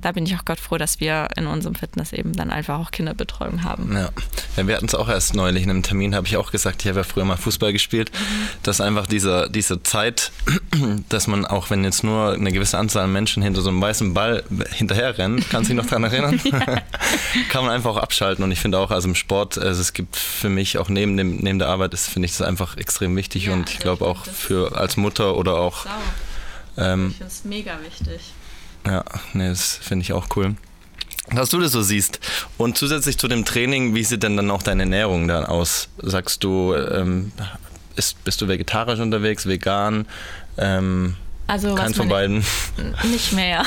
da 0.02 0.14
bin 0.14 0.26
ich 0.26 0.34
auch 0.36 0.46
Gott 0.46 0.60
froh, 0.60 0.78
dass 0.78 1.02
wir 1.02 1.28
in 1.36 1.46
unserem 1.46 1.76
Fitness 1.76 2.14
eben 2.14 2.34
dann 2.34 2.52
einfach 2.52 2.80
auch 2.80 2.92
Kinderbetreuung 2.92 3.64
haben. 3.64 3.92
Ja, 3.92 4.10
ja 4.56 4.68
wir 4.68 4.76
hatten 4.76 4.86
es 4.86 4.96
auch 4.96 5.10
erst 5.10 5.36
neulich 5.36 5.64
in 5.64 5.70
einem 5.70 5.84
Termin, 5.84 6.16
habe 6.16 6.26
ich 6.26 6.38
auch 6.38 6.52
gesagt, 6.52 6.82
ich 6.82 6.88
habe 6.88 7.00
ja 7.00 7.04
früher 7.04 7.26
mal 7.26 7.36
Fußball 7.36 7.74
gespielt, 7.74 8.10
mhm. 8.14 8.48
dass 8.64 8.80
einfach 8.80 9.08
diese, 9.08 9.50
diese 9.50 9.84
Zeit, 9.84 10.32
dass 11.10 11.28
man 11.28 11.46
auch 11.46 11.70
wenn 11.70 11.84
jetzt 11.84 12.04
nur 12.04 12.32
eine 12.32 12.52
gewisse 12.54 12.78
Anzahl 12.78 13.04
an 13.04 13.12
Menschen 13.12 13.44
hinter 13.44 13.62
so 13.62 13.70
einem 13.70 13.82
weißen 13.82 14.14
Ball 14.14 14.44
hinterher 14.72 15.18
rennen, 15.18 15.44
kannst 15.50 15.70
du 15.70 15.74
dich 15.74 15.84
noch 15.84 15.90
daran 15.90 16.06
erinnern? 16.06 16.40
Kann 17.50 17.66
man 17.66 17.74
einfach 17.74 17.92
auch 17.92 17.98
abschalten 17.98 18.44
und 18.44 18.52
ich 18.52 18.60
finde 18.60 18.80
auch, 18.80 18.92
also 18.92 19.10
im 19.10 19.16
Sport, 19.16 19.58
also 19.58 19.82
es 19.82 19.92
gibt 19.92 20.16
für 20.16 20.50
mich 20.50 20.78
auch 20.78 20.88
neben, 20.88 21.18
dem, 21.18 21.38
neben 21.38 21.60
der 21.60 21.68
Arbeit, 21.68 21.94
ist, 21.94 22.08
finde 22.08 22.28
ich 22.28 22.38
das 22.38 22.48
einfach 22.48 22.78
extrem 22.78 23.16
wichtig 23.18 23.48
ja, 23.48 23.54
und 23.54 23.70
ich 23.70 23.80
glaube 23.80 24.06
auch 24.06 24.26
für 24.26 24.78
als 24.78 24.96
Mutter 24.96 25.36
oder 25.36 25.56
auch... 25.56 25.84
Sau 25.84 25.90
ähm, 26.78 27.10
ich 27.10 27.18
finde 27.18 27.32
es 27.32 27.46
mega 27.46 27.80
wichtig. 27.82 28.22
Ja, 28.86 29.04
nee, 29.34 29.50
das 29.50 29.76
finde 29.76 30.04
ich 30.04 30.14
auch 30.14 30.28
cool. 30.36 30.56
Dass 31.32 31.50
du 31.50 31.60
das 31.60 31.72
so 31.72 31.82
siehst. 31.82 32.20
Und 32.58 32.78
zusätzlich 32.78 33.18
zu 33.18 33.28
dem 33.28 33.46
Training, 33.46 33.94
wie 33.94 34.04
sieht 34.04 34.24
denn 34.24 34.36
dann 34.36 34.50
auch 34.50 34.64
deine 34.64 34.84
Ernährung 34.84 35.28
dann 35.28 35.46
aus? 35.46 35.90
Sagst 35.98 36.44
du, 36.44 36.74
ähm, 36.74 37.32
ist, 37.96 38.24
bist 38.24 38.42
du 38.42 38.48
vegetarisch 38.48 39.00
unterwegs, 39.00 39.46
vegan? 39.46 40.08
Ähm, 40.58 41.16
also 41.48 41.76
keins 41.76 41.98
von 41.98 42.10
beiden? 42.10 42.44
Nicht 43.12 43.34
mehr. 43.34 43.64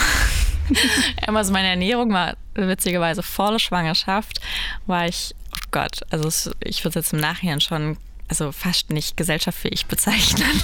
also 1.27 1.53
meine 1.53 1.69
Ernährung 1.69 2.13
war 2.13 2.37
witzigerweise 2.55 3.23
vor 3.23 3.53
der 3.53 3.59
Schwangerschaft, 3.59 4.41
war 4.87 5.07
ich, 5.07 5.35
oh 5.55 5.67
Gott, 5.71 6.01
also 6.11 6.53
ich 6.61 6.85
würde 6.85 6.99
es 6.99 7.07
jetzt 7.07 7.13
im 7.13 7.21
Nachhinein 7.21 7.61
schon 7.61 7.97
also 8.33 8.51
fast 8.51 8.89
nicht 8.89 9.19
gesellschaftsfähig 9.19 9.87
bezeichnen. 9.87 10.49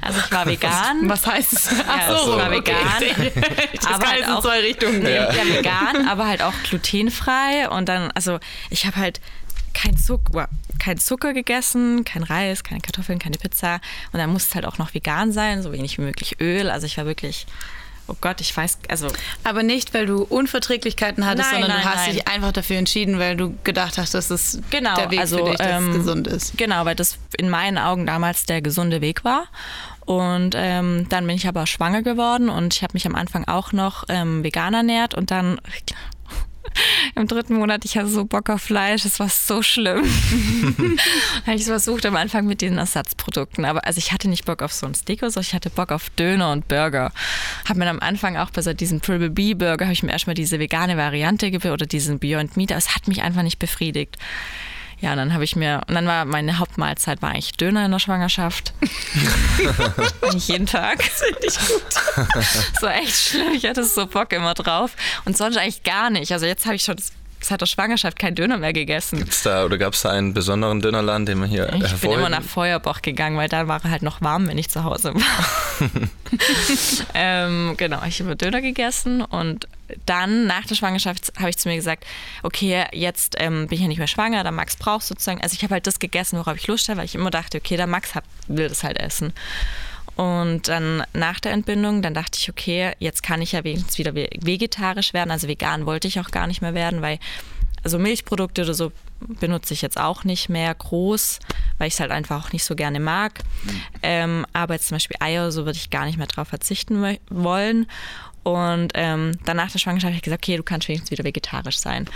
Also 0.00 0.20
ich 0.24 0.32
war 0.32 0.46
vegan. 0.46 1.08
Was, 1.08 1.26
was 1.26 1.32
heißt 1.32 1.52
es? 1.52 1.70
Ja, 1.70 2.16
so, 2.16 2.32
ich 2.32 2.38
war 2.38 2.50
vegan. 2.50 3.02
Das 3.74 3.86
aber 3.86 4.06
halt 4.06 4.28
auch 4.28 4.40
zwei 4.40 4.60
Richtungen. 4.60 5.02
Ja. 5.02 5.32
ja, 5.32 5.46
vegan, 5.46 6.08
aber 6.08 6.26
halt 6.26 6.42
auch 6.42 6.52
glutenfrei. 6.68 7.68
Und 7.68 7.88
dann, 7.88 8.10
also 8.12 8.38
ich 8.70 8.86
habe 8.86 8.96
halt 8.96 9.20
kein 9.74 9.96
Zucker, 9.96 10.48
kein 10.78 10.98
Zucker 10.98 11.32
gegessen, 11.32 12.04
kein 12.04 12.22
Reis, 12.22 12.62
keine 12.62 12.80
Kartoffeln, 12.80 13.18
keine 13.18 13.36
Pizza. 13.36 13.80
Und 14.12 14.18
dann 14.18 14.30
musste 14.30 14.50
es 14.50 14.54
halt 14.54 14.66
auch 14.66 14.78
noch 14.78 14.94
vegan 14.94 15.32
sein, 15.32 15.62
so 15.62 15.72
wenig 15.72 15.98
wie 15.98 16.02
möglich 16.02 16.40
Öl. 16.40 16.70
Also 16.70 16.86
ich 16.86 16.96
war 16.98 17.06
wirklich 17.06 17.46
oh 18.08 18.16
Gott, 18.20 18.40
ich 18.40 18.56
weiß, 18.56 18.78
also. 18.88 19.08
Aber 19.44 19.62
nicht, 19.62 19.94
weil 19.94 20.06
du 20.06 20.22
Unverträglichkeiten 20.22 21.26
hattest, 21.26 21.50
nein, 21.52 21.62
sondern 21.62 21.78
nein, 21.78 21.86
du 21.86 21.94
hast 21.94 22.06
nein. 22.06 22.14
dich 22.14 22.28
einfach 22.28 22.52
dafür 22.52 22.76
entschieden, 22.76 23.18
weil 23.18 23.36
du 23.36 23.54
gedacht 23.64 23.98
hast, 23.98 24.14
dass 24.14 24.30
es 24.30 24.60
genau, 24.70 24.94
der 24.94 25.10
Weg 25.10 25.20
also, 25.20 25.38
für 25.38 25.50
dich, 25.50 25.58
dass 25.58 25.82
ähm, 25.82 25.92
gesund 25.92 26.26
ist. 26.26 26.56
Genau, 26.56 26.84
weil 26.84 26.94
das 26.94 27.18
in 27.36 27.50
meinen 27.50 27.78
Augen 27.78 28.06
damals 28.06 28.44
der 28.46 28.62
gesunde 28.62 29.00
Weg 29.00 29.24
war. 29.24 29.46
Und 30.06 30.54
ähm, 30.56 31.08
dann 31.08 31.26
bin 31.26 31.34
ich 31.34 31.48
aber 31.48 31.66
schwanger 31.66 32.02
geworden 32.02 32.48
und 32.48 32.74
ich 32.74 32.82
habe 32.84 32.92
mich 32.94 33.06
am 33.06 33.16
Anfang 33.16 33.44
auch 33.48 33.72
noch 33.72 34.04
ähm, 34.08 34.44
vegan 34.44 34.72
ernährt 34.72 35.14
und 35.14 35.32
dann 35.32 35.60
im 37.14 37.26
dritten 37.26 37.54
Monat, 37.54 37.84
ich 37.84 37.96
hatte 37.96 38.08
so 38.08 38.24
Bock 38.24 38.50
auf 38.50 38.62
Fleisch, 38.62 39.04
es 39.04 39.18
war 39.18 39.28
so 39.28 39.62
schlimm. 39.62 40.04
habe 41.46 41.56
ich 41.56 41.64
versucht 41.64 42.06
am 42.06 42.16
Anfang 42.16 42.46
mit 42.46 42.62
den 42.62 42.78
Ersatzprodukten, 42.78 43.64
aber 43.64 43.86
also 43.86 43.98
ich 43.98 44.12
hatte 44.12 44.28
nicht 44.28 44.44
Bock 44.44 44.62
auf 44.62 44.72
so 44.72 44.86
ein 44.86 44.94
Steak 44.94 45.22
oder 45.22 45.30
so, 45.30 45.40
ich 45.40 45.54
hatte 45.54 45.70
Bock 45.70 45.92
auf 45.92 46.10
Döner 46.10 46.52
und 46.52 46.68
Burger. 46.68 47.12
Habe 47.68 47.78
mir 47.78 47.88
am 47.88 48.00
Anfang 48.00 48.36
auch 48.36 48.50
bei 48.50 48.62
so 48.62 48.72
diesem 48.72 49.00
Triple 49.00 49.30
B 49.30 49.54
Burger, 49.54 49.86
habe 49.86 49.92
ich 49.92 50.02
mir 50.02 50.12
erstmal 50.12 50.34
diese 50.34 50.58
vegane 50.58 50.96
Variante 50.96 51.50
gegeben 51.50 51.72
oder 51.72 51.86
diesen 51.86 52.18
Beyond 52.18 52.56
Meat, 52.56 52.72
aber 52.72 52.78
es 52.78 52.94
hat 52.94 53.08
mich 53.08 53.22
einfach 53.22 53.42
nicht 53.42 53.58
befriedigt. 53.58 54.16
Ja, 55.00 55.12
und 55.12 55.18
dann 55.18 55.34
habe 55.34 55.44
ich 55.44 55.56
mir, 55.56 55.82
und 55.88 55.94
dann 55.94 56.06
war 56.06 56.24
meine 56.24 56.58
Hauptmahlzeit 56.58 57.20
war 57.20 57.30
eigentlich 57.30 57.52
Döner 57.52 57.84
in 57.84 57.90
der 57.90 57.98
Schwangerschaft. 57.98 58.72
Nicht 60.32 60.48
jeden 60.48 60.66
Tag. 60.66 60.98
Ich 61.42 61.58
gut. 61.58 61.82
so 62.80 62.86
echt 62.86 63.14
schlimm. 63.14 63.52
Ich 63.54 63.66
hatte 63.66 63.84
so 63.84 64.06
Bock 64.06 64.32
immer 64.32 64.54
drauf. 64.54 64.92
Und 65.26 65.36
sonst 65.36 65.58
eigentlich 65.58 65.82
gar 65.82 66.08
nicht. 66.08 66.32
Also 66.32 66.46
jetzt 66.46 66.64
habe 66.64 66.76
ich 66.76 66.82
schon 66.82 66.96
seit 67.40 67.60
der 67.60 67.66
Schwangerschaft 67.66 68.18
kein 68.18 68.34
Döner 68.34 68.56
mehr 68.56 68.72
gegessen. 68.72 69.18
Gibt's 69.18 69.42
da 69.42 69.64
oder 69.64 69.78
gab 69.78 69.92
es 69.92 70.02
da 70.02 70.10
einen 70.10 70.34
besonderen 70.34 70.80
Dönerladen, 70.80 71.26
den 71.26 71.38
man 71.38 71.48
hier 71.48 71.72
Ich 71.74 71.94
bin 72.00 72.12
immer 72.12 72.28
nach 72.28 72.42
Feuerbach 72.42 73.02
gegangen, 73.02 73.36
weil 73.36 73.48
da 73.48 73.68
war 73.68 73.84
er 73.84 73.90
halt 73.90 74.02
noch 74.02 74.22
warm, 74.22 74.48
wenn 74.48 74.58
ich 74.58 74.70
zu 74.70 74.84
Hause 74.84 75.14
war. 75.14 75.90
ähm, 77.14 77.74
genau, 77.76 78.00
ich 78.06 78.20
habe 78.20 78.34
Döner 78.34 78.62
gegessen 78.62 79.22
und 79.22 79.68
dann 80.04 80.46
nach 80.46 80.66
der 80.66 80.74
Schwangerschaft 80.74 81.32
habe 81.38 81.50
ich 81.50 81.58
zu 81.58 81.68
mir 81.68 81.76
gesagt, 81.76 82.04
okay, 82.42 82.84
jetzt 82.92 83.36
ähm, 83.38 83.66
bin 83.68 83.76
ich 83.76 83.82
ja 83.82 83.88
nicht 83.88 83.98
mehr 83.98 84.06
schwanger, 84.06 84.42
der 84.42 84.52
Max 84.52 84.76
braucht 84.76 85.04
sozusagen, 85.04 85.40
also 85.40 85.54
ich 85.54 85.62
habe 85.62 85.74
halt 85.74 85.86
das 85.86 85.98
gegessen, 85.98 86.38
worauf 86.38 86.56
ich 86.56 86.66
Lust 86.66 86.88
habe, 86.88 86.98
weil 86.98 87.04
ich 87.06 87.14
immer 87.14 87.30
dachte, 87.30 87.58
okay, 87.58 87.76
der 87.76 87.86
Max 87.86 88.14
hat, 88.14 88.24
will 88.48 88.68
das 88.68 88.84
halt 88.84 88.98
essen. 88.98 89.32
Und 90.16 90.68
dann 90.68 91.04
nach 91.12 91.40
der 91.40 91.52
Entbindung, 91.52 92.00
dann 92.00 92.14
dachte 92.14 92.38
ich, 92.40 92.48
okay, 92.48 92.92
jetzt 92.98 93.22
kann 93.22 93.42
ich 93.42 93.52
ja 93.52 93.64
wenigstens 93.64 93.98
wieder 93.98 94.14
vegetarisch 94.14 95.12
werden. 95.12 95.30
Also 95.30 95.46
vegan 95.46 95.84
wollte 95.84 96.08
ich 96.08 96.18
auch 96.20 96.30
gar 96.30 96.46
nicht 96.46 96.62
mehr 96.62 96.72
werden, 96.72 97.02
weil 97.02 97.18
also 97.84 97.98
Milchprodukte 97.98 98.62
oder 98.62 98.72
so 98.72 98.92
benutze 99.20 99.74
ich 99.74 99.82
jetzt 99.82 99.98
auch 99.98 100.24
nicht 100.24 100.48
mehr 100.48 100.74
groß, 100.74 101.38
weil 101.78 101.88
ich 101.88 101.94
es 101.94 102.00
halt 102.00 102.10
einfach 102.10 102.44
auch 102.44 102.52
nicht 102.52 102.64
so 102.64 102.74
gerne 102.74 103.00
mag. 103.00 103.40
Mhm. 103.64 103.82
Ähm, 104.02 104.46
aber 104.52 104.74
jetzt 104.74 104.88
zum 104.88 104.96
Beispiel 104.96 105.16
Eier, 105.20 105.50
so 105.52 105.64
würde 105.64 105.78
ich 105.78 105.90
gar 105.90 106.04
nicht 106.04 106.18
mehr 106.18 106.26
drauf 106.26 106.48
verzichten 106.48 107.18
wollen. 107.30 107.86
Und 108.42 108.92
ähm, 108.94 109.32
dann 109.44 109.56
nach 109.56 109.72
der 109.72 109.78
Schwangerschaft 109.78 110.10
habe 110.10 110.16
ich 110.16 110.22
gesagt, 110.22 110.44
okay, 110.44 110.56
du 110.56 110.62
kannst 110.62 110.88
wenigstens 110.88 111.10
wieder 111.10 111.24
vegetarisch 111.24 111.78
sein. 111.78 112.06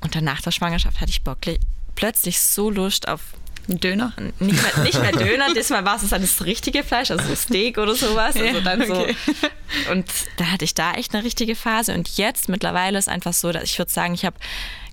Und 0.00 0.14
dann 0.14 0.24
nach 0.24 0.42
der 0.42 0.50
Schwangerschaft 0.50 1.00
hatte 1.00 1.10
ich 1.10 1.22
Bock, 1.22 1.38
plötzlich 1.94 2.38
so 2.40 2.70
Lust 2.70 3.08
auf 3.08 3.22
Döner? 3.68 4.12
Nicht 4.38 4.62
mehr, 4.62 4.84
nicht 4.84 5.00
mehr 5.00 5.12
Döner, 5.12 5.52
diesmal 5.54 5.84
war 5.84 5.96
es 5.96 6.08
dann 6.08 6.22
das 6.22 6.44
richtige 6.44 6.84
Fleisch, 6.84 7.10
also 7.10 7.34
Steak 7.34 7.78
oder 7.78 7.96
sowas. 7.96 8.36
Also 8.36 8.60
dann 8.60 8.82
okay. 8.82 9.16
so. 9.26 9.90
Und 9.92 10.06
da 10.36 10.46
hatte 10.46 10.64
ich 10.64 10.74
da 10.74 10.92
echt 10.92 11.14
eine 11.14 11.24
richtige 11.24 11.56
Phase. 11.56 11.92
Und 11.94 12.16
jetzt 12.16 12.48
mittlerweile 12.48 12.98
ist 12.98 13.08
einfach 13.08 13.32
so, 13.32 13.50
dass 13.50 13.64
ich 13.64 13.78
würde 13.78 13.90
sagen, 13.90 14.14
ich 14.14 14.24
habe, 14.24 14.36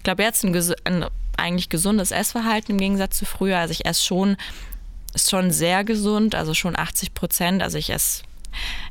glaube 0.03 0.23
jetzt 0.23 0.43
ein, 0.43 0.55
ein, 0.85 1.05
eigentlich 1.37 1.69
gesundes 1.69 2.11
Essverhalten 2.11 2.71
im 2.73 2.77
Gegensatz 2.77 3.17
zu 3.17 3.25
früher. 3.25 3.57
Also 3.57 3.71
ich 3.71 3.85
esse 3.85 4.03
schon, 4.03 4.37
ist 5.13 5.29
schon 5.29 5.51
sehr 5.51 5.83
gesund, 5.83 6.35
also 6.35 6.53
schon 6.53 6.77
80 6.77 7.13
Prozent. 7.13 7.61
Also 7.61 7.77
ich 7.77 7.89
esse 7.89 8.23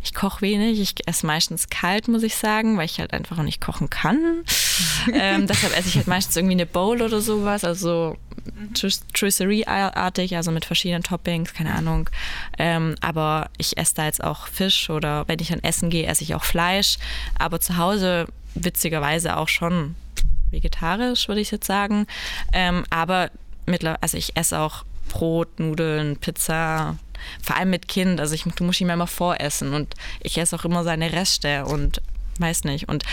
ich 0.02 0.14
koche 0.14 0.40
wenig, 0.40 0.80
ich 0.80 0.94
esse 1.06 1.26
meistens 1.26 1.68
kalt, 1.68 2.08
muss 2.08 2.22
ich 2.22 2.36
sagen, 2.36 2.76
weil 2.76 2.86
ich 2.86 2.98
halt 2.98 3.12
einfach 3.12 3.38
auch 3.38 3.44
nicht 3.44 3.60
kochen 3.60 3.90
kann. 3.90 4.44
ähm, 5.12 5.46
deshalb 5.46 5.76
esse 5.76 5.88
ich 5.88 5.96
halt 5.96 6.06
meistens 6.06 6.36
irgendwie 6.36 6.54
eine 6.54 6.66
Bowl 6.66 7.00
oder 7.02 7.20
sowas, 7.20 7.64
also 7.64 8.16
Trisserie-artig, 9.14 10.36
also 10.36 10.50
mit 10.50 10.64
verschiedenen 10.64 11.02
Toppings, 11.02 11.54
keine 11.54 11.74
Ahnung. 11.74 12.10
Ähm, 12.58 12.96
aber 13.00 13.50
ich 13.58 13.76
esse 13.76 13.94
da 13.94 14.06
jetzt 14.06 14.22
auch 14.22 14.48
Fisch 14.48 14.90
oder 14.90 15.28
wenn 15.28 15.38
ich 15.38 15.48
dann 15.48 15.62
essen 15.62 15.90
gehe, 15.90 16.06
esse 16.06 16.24
ich 16.24 16.34
auch 16.34 16.44
Fleisch. 16.44 16.98
Aber 17.38 17.60
zu 17.60 17.76
Hause 17.76 18.26
witzigerweise 18.54 19.36
auch 19.36 19.48
schon 19.48 19.94
vegetarisch, 20.52 21.28
würde 21.28 21.40
ich 21.40 21.50
jetzt 21.50 21.66
sagen. 21.66 22.06
Ähm, 22.52 22.84
aber 22.90 23.30
mittlerweile, 23.66 24.02
also 24.02 24.16
ich 24.16 24.36
esse 24.36 24.58
auch 24.58 24.84
Brot, 25.08 25.60
Nudeln, 25.60 26.16
Pizza, 26.16 26.96
vor 27.42 27.56
allem 27.56 27.70
mit 27.70 27.88
Kind. 27.88 28.20
Also 28.20 28.34
ich, 28.34 28.44
du 28.44 28.64
musst 28.64 28.80
ihm 28.80 28.90
immer 28.90 29.06
voressen 29.06 29.74
und 29.74 29.94
ich 30.20 30.38
esse 30.38 30.56
auch 30.56 30.64
immer 30.64 30.84
seine 30.84 31.12
Reste 31.12 31.64
und 31.64 32.00
weiß 32.38 32.64
nicht. 32.64 32.88
Und 32.88 33.04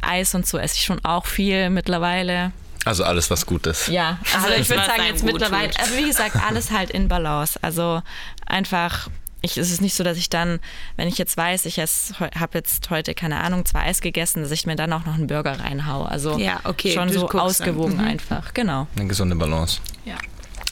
Eis 0.00 0.34
und 0.34 0.46
so 0.46 0.58
esse 0.58 0.76
ich 0.76 0.84
schon 0.84 1.04
auch 1.04 1.26
viel 1.26 1.70
mittlerweile. 1.70 2.52
Also 2.84 3.04
alles, 3.04 3.30
was 3.30 3.46
gut 3.46 3.66
ist. 3.66 3.88
Ja, 3.88 4.18
also 4.34 4.48
ich 4.48 4.68
würde 4.68 4.84
sagen, 4.84 5.04
jetzt 5.06 5.22
mittlerweile, 5.22 5.70
also 5.78 5.96
wie 5.96 6.06
gesagt, 6.06 6.36
alles 6.36 6.72
halt 6.72 6.90
in 6.90 7.06
Balance. 7.06 7.58
Also 7.62 8.02
einfach 8.46 9.08
ich, 9.42 9.58
es 9.58 9.70
ist 9.70 9.80
nicht 9.80 9.94
so, 9.94 10.04
dass 10.04 10.16
ich 10.16 10.30
dann, 10.30 10.60
wenn 10.96 11.08
ich 11.08 11.18
jetzt 11.18 11.36
weiß, 11.36 11.66
ich 11.66 11.78
habe 11.78 12.50
jetzt 12.54 12.90
heute, 12.90 13.14
keine 13.14 13.40
Ahnung, 13.40 13.66
zwei 13.66 13.80
Eis 13.80 14.00
gegessen, 14.00 14.42
dass 14.42 14.50
ich 14.52 14.66
mir 14.66 14.76
dann 14.76 14.92
auch 14.92 15.04
noch 15.04 15.14
einen 15.14 15.26
Burger 15.26 15.60
reinhaue. 15.60 16.08
Also 16.08 16.38
ja, 16.38 16.60
okay, 16.64 16.92
schon 16.92 17.10
so 17.10 17.28
ausgewogen 17.28 17.96
mhm. 17.96 18.04
einfach, 18.04 18.54
genau. 18.54 18.86
Eine 18.96 19.08
gesunde 19.08 19.36
Balance. 19.36 19.80
Ja. 20.04 20.14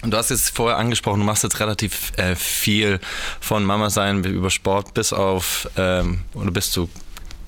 Und 0.02 0.12
du 0.12 0.16
hast 0.16 0.30
jetzt 0.30 0.56
vorher 0.56 0.78
angesprochen, 0.78 1.20
du 1.20 1.26
machst 1.26 1.42
jetzt 1.42 1.60
relativ 1.60 2.12
äh, 2.16 2.34
viel 2.34 3.00
von 3.40 3.64
Mama 3.64 3.90
sein 3.90 4.24
über 4.24 4.48
Sport 4.48 4.94
bis 4.94 5.12
auf, 5.12 5.68
ähm, 5.76 6.22
oder 6.34 6.50
bist 6.50 6.74
du 6.76 6.88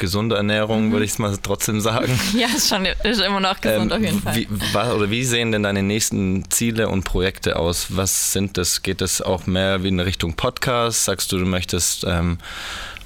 gesunde 0.03 0.35
Ernährung, 0.35 0.89
mhm. 0.89 0.93
würde 0.93 1.05
ich 1.05 1.13
es 1.13 1.19
mal 1.21 1.39
trotzdem 1.41 1.81
sagen. 1.81 2.19
Ja, 2.35 2.49
ist 2.49 2.69
schon 2.69 2.85
ist 2.87 3.21
immer 3.21 3.39
noch 3.39 3.61
gesund 3.61 3.93
ähm, 3.93 3.99
auf 3.99 4.05
jeden 4.05 4.21
Fall. 4.21 4.35
Wie, 4.35 4.49
oder 4.49 5.11
wie 5.11 5.25
sehen 5.25 5.53
denn 5.53 5.63
deine 5.63 5.83
nächsten 5.83 6.51
Ziele 6.51 6.89
und 6.89 7.05
Projekte 7.05 7.57
aus? 7.57 7.97
Was 7.97 8.33
sind 8.33 8.59
das? 8.59 8.83
Geht 8.83 9.01
es 9.01 9.23
auch 9.23 9.47
mehr 9.47 9.85
wie 9.85 9.89
in 9.89 10.01
Richtung 10.01 10.35
Podcast? 10.35 11.05
Sagst 11.05 11.31
du, 11.31 11.39
du 11.39 11.47
möchtest 11.47 12.05
ähm, 12.05 12.39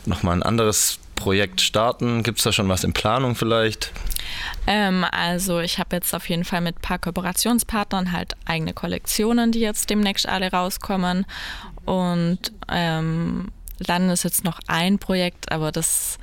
nochmal 0.06 0.36
ein 0.36 0.42
anderes 0.42 0.98
Projekt 1.16 1.60
starten? 1.60 2.22
Gibt 2.22 2.38
es 2.38 2.44
da 2.44 2.52
schon 2.52 2.68
was 2.68 2.82
in 2.82 2.94
Planung 2.94 3.34
vielleicht? 3.34 3.92
Ähm, 4.66 5.04
also 5.10 5.60
ich 5.60 5.78
habe 5.78 5.96
jetzt 5.96 6.14
auf 6.14 6.28
jeden 6.30 6.44
Fall 6.44 6.62
mit 6.62 6.78
ein 6.78 6.82
paar 6.82 6.98
Kooperationspartnern 6.98 8.12
halt 8.12 8.34
eigene 8.46 8.72
Kollektionen, 8.72 9.52
die 9.52 9.60
jetzt 9.60 9.90
demnächst 9.90 10.26
alle 10.26 10.50
rauskommen. 10.50 11.26
Und 11.84 12.52
ähm, 12.68 13.48
dann 13.80 14.08
ist 14.08 14.24
jetzt 14.24 14.44
noch 14.44 14.60
ein 14.66 14.98
Projekt, 14.98 15.52
aber 15.52 15.72
das, 15.72 16.18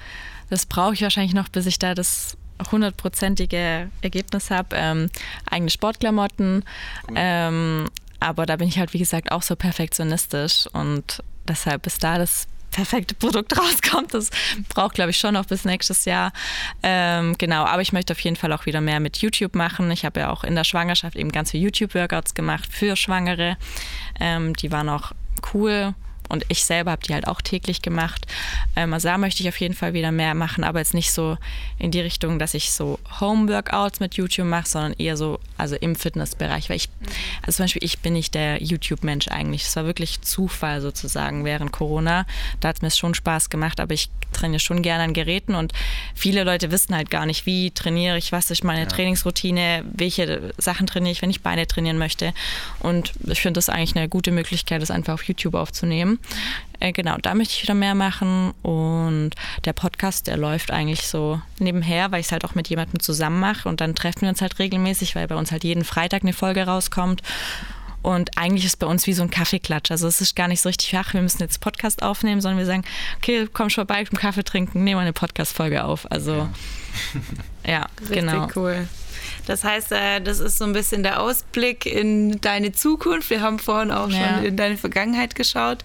das 0.54 0.68
brauche 0.68 0.94
ich 0.94 1.02
wahrscheinlich 1.02 1.34
noch, 1.34 1.50
bis 1.50 1.66
ich 1.66 1.80
da 1.80 1.96
das 1.96 2.38
hundertprozentige 2.72 3.90
Ergebnis 4.02 4.52
habe. 4.52 4.76
Ähm, 4.76 5.10
eigene 5.50 5.72
Sportklamotten. 5.72 6.64
Ähm, 7.16 7.90
aber 8.20 8.46
da 8.46 8.56
bin 8.58 8.68
ich 8.68 8.78
halt, 8.78 8.94
wie 8.94 9.00
gesagt, 9.00 9.32
auch 9.32 9.42
so 9.42 9.56
perfektionistisch 9.56 10.68
und 10.72 11.24
deshalb 11.48 11.88
ist 11.88 12.04
da 12.04 12.20
das 12.20 12.48
perfekte 12.70 13.16
Produkt 13.16 13.58
rauskommt. 13.58 14.14
Das 14.14 14.30
braucht, 14.70 14.94
glaube 14.94 15.10
ich, 15.10 15.18
schon 15.18 15.34
noch 15.34 15.46
bis 15.48 15.66
nächstes 15.66 16.06
Jahr. 16.06 16.32
Ähm, 16.84 17.36
genau, 17.40 17.66
aber 17.66 17.82
ich 17.82 17.92
möchte 17.92 18.14
auf 18.14 18.20
jeden 18.20 18.36
Fall 18.36 18.54
auch 18.54 18.68
wieder 18.68 18.80
mehr 18.80 19.00
mit 19.00 19.18
YouTube 19.18 19.56
machen. 19.56 19.90
Ich 19.90 20.06
habe 20.06 20.20
ja 20.20 20.30
auch 20.30 20.44
in 20.44 20.54
der 20.54 20.66
Schwangerschaft 20.66 21.16
eben 21.16 21.32
ganz 21.32 21.50
viele 21.50 21.64
YouTube-Workouts 21.64 22.36
gemacht 22.36 22.72
für 22.72 22.96
Schwangere. 22.96 23.58
Ähm, 24.20 24.54
die 24.56 24.72
waren 24.72 24.90
auch 24.90 25.14
cool 25.56 25.96
und 26.30 26.46
ich 26.50 26.66
selber 26.66 26.92
habe 26.92 27.04
die 27.04 27.14
halt 27.14 27.28
auch 27.28 27.42
täglich 27.42 27.82
gemacht. 27.82 28.26
Ähm, 28.76 28.94
also 28.94 29.08
da 29.08 29.18
möchte 29.18 29.44
ich 29.44 29.50
auf 29.50 29.60
jeden 29.60 29.74
Fall 29.74 29.94
wieder 29.94 30.12
mehr 30.12 30.34
machen, 30.34 30.64
aber 30.64 30.80
jetzt 30.80 30.94
nicht 30.94 31.12
so 31.12 31.38
in 31.80 31.92
die 31.92 32.00
Richtung, 32.02 32.40
dass 32.40 32.54
ich 32.54 32.72
so 32.72 33.00
Home-Workouts 33.20 34.00
mit 34.00 34.16
YouTube 34.16 34.48
mache, 34.48 34.68
sondern 34.68 34.94
eher 34.94 35.18
so, 35.18 35.40
also 35.58 35.76
im 35.76 35.96
Fitnessbereich. 35.96 36.70
Weil 36.70 36.78
ich, 36.78 36.90
also 37.42 37.58
zum 37.58 37.66
Beispiel, 37.66 37.84
ich 37.84 38.00
bin 38.00 38.14
nicht 38.14 38.34
der 38.36 38.62
YouTube-Mensch 38.64 39.28
eigentlich. 39.28 39.64
Es 39.64 39.76
war 39.76 39.86
wirklich 39.86 40.22
Zufall 40.22 40.82
sozusagen 40.82 41.46
während 41.46 41.72
Corona. 41.72 42.26
Da 42.60 42.70
hat 42.70 42.78
es 42.78 42.82
mir 42.82 42.92
schon 42.92 43.14
Spaß 43.14 43.50
gemacht, 43.50 43.80
aber 43.80 43.94
ich 43.94 44.10
trainiere 44.34 44.60
schon 44.60 44.82
gerne 44.82 45.04
an 45.04 45.14
Geräten 45.14 45.56
und 45.56 45.74
viele 46.16 46.44
Leute 46.44 46.72
wissen 46.72 46.96
halt 46.96 47.10
gar 47.10 47.26
nicht, 47.26 47.46
wie 47.46 47.72
trainiere 47.72 48.18
ich, 48.18 48.32
was 48.32 48.50
ist 48.52 48.64
meine 48.64 48.82
ja. 48.82 48.86
Trainingsroutine, 48.88 49.86
welche 49.94 50.54
Sachen 50.58 50.88
trainiere 50.88 51.12
ich, 51.12 51.22
wenn 51.22 51.30
ich 51.30 51.42
Beine 51.42 51.68
trainieren 51.68 51.98
möchte. 51.98 52.34
Und 52.80 53.14
ich 53.26 53.42
finde 53.42 53.60
das 53.60 53.70
eigentlich 53.70 53.96
eine 53.96 54.10
gute 54.10 54.32
Möglichkeit, 54.32 54.82
das 54.82 54.92
einfach 54.92 55.14
auf 55.14 55.24
YouTube 55.24 55.56
aufzunehmen. 55.56 56.13
Äh, 56.80 56.92
genau, 56.92 57.18
da 57.22 57.34
möchte 57.34 57.54
ich 57.56 57.64
wieder 57.64 57.74
mehr 57.74 57.96
machen. 57.96 58.54
Und 58.62 59.32
der 59.66 59.74
Podcast, 59.74 60.28
der 60.28 60.38
läuft 60.38 60.72
eigentlich 60.72 61.08
so 61.08 61.42
nebenher, 61.60 62.12
weil 62.12 62.20
ich 62.20 62.28
es 62.28 62.32
halt 62.32 62.46
auch 62.46 62.56
mit 62.56 62.68
jemandem 62.68 63.00
zusammen 63.00 63.40
mache. 63.40 63.70
Und 63.70 63.82
dann 63.82 63.96
treffen 63.96 64.22
wir 64.22 64.30
uns 64.30 64.42
halt 64.42 64.60
regelmäßig, 64.60 65.16
weil 65.16 65.28
bei 65.28 65.36
uns 65.36 65.52
halt 65.52 65.64
jeden 65.64 65.84
Freitag 65.84 66.24
eine 66.24 66.34
Folge 66.34 66.66
rauskommt. 66.66 67.22
Und 68.04 68.38
eigentlich 68.38 68.66
ist 68.66 68.78
bei 68.78 68.86
uns 68.86 69.08
wie 69.08 69.14
so 69.14 69.24
ein 69.24 69.30
Kaffeeklatsch. 69.30 69.90
Also 69.90 70.08
es 70.08 70.22
ist 70.22 70.36
gar 70.36 70.48
nicht 70.48 70.62
so 70.62 70.70
richtig, 70.70 70.96
ach, 70.96 71.14
wir 71.14 71.22
müssen 71.22 71.42
jetzt 71.42 71.62
Podcast 71.62 72.04
aufnehmen, 72.04 72.42
sondern 72.42 72.60
wir 72.60 72.66
sagen, 72.66 72.84
okay, 73.18 73.48
komm 73.52 73.70
schon 73.70 73.88
vorbei 73.88 74.04
zum 74.04 74.20
Kaffee 74.20 74.44
trinken, 74.44 74.84
nehmen 74.84 74.98
wir 74.98 75.02
eine 75.02 75.14
Podcast-Folge 75.14 75.86
auf. 75.86 76.12
Also 76.12 76.34
ja, 76.34 76.50
ja 77.66 77.88
genau. 78.10 78.50
cool. 78.56 78.88
Das 79.48 79.64
heißt, 79.64 79.94
äh, 79.94 80.20
das 80.22 80.40
ist 80.40 80.58
so 80.58 80.66
ein 80.66 80.74
bisschen 80.74 81.02
der 81.02 81.22
Ausblick 81.22 81.86
in 81.86 82.42
deine 82.42 82.74
Zukunft. 82.74 83.30
Wir 83.30 83.42
haben 83.42 83.58
vorhin 83.58 83.92
auch 83.92 84.10
ja. 84.10 84.36
schon 84.36 84.46
in 84.46 84.58
deine 84.58 84.78
Vergangenheit 84.78 85.36
geschaut. 85.36 85.84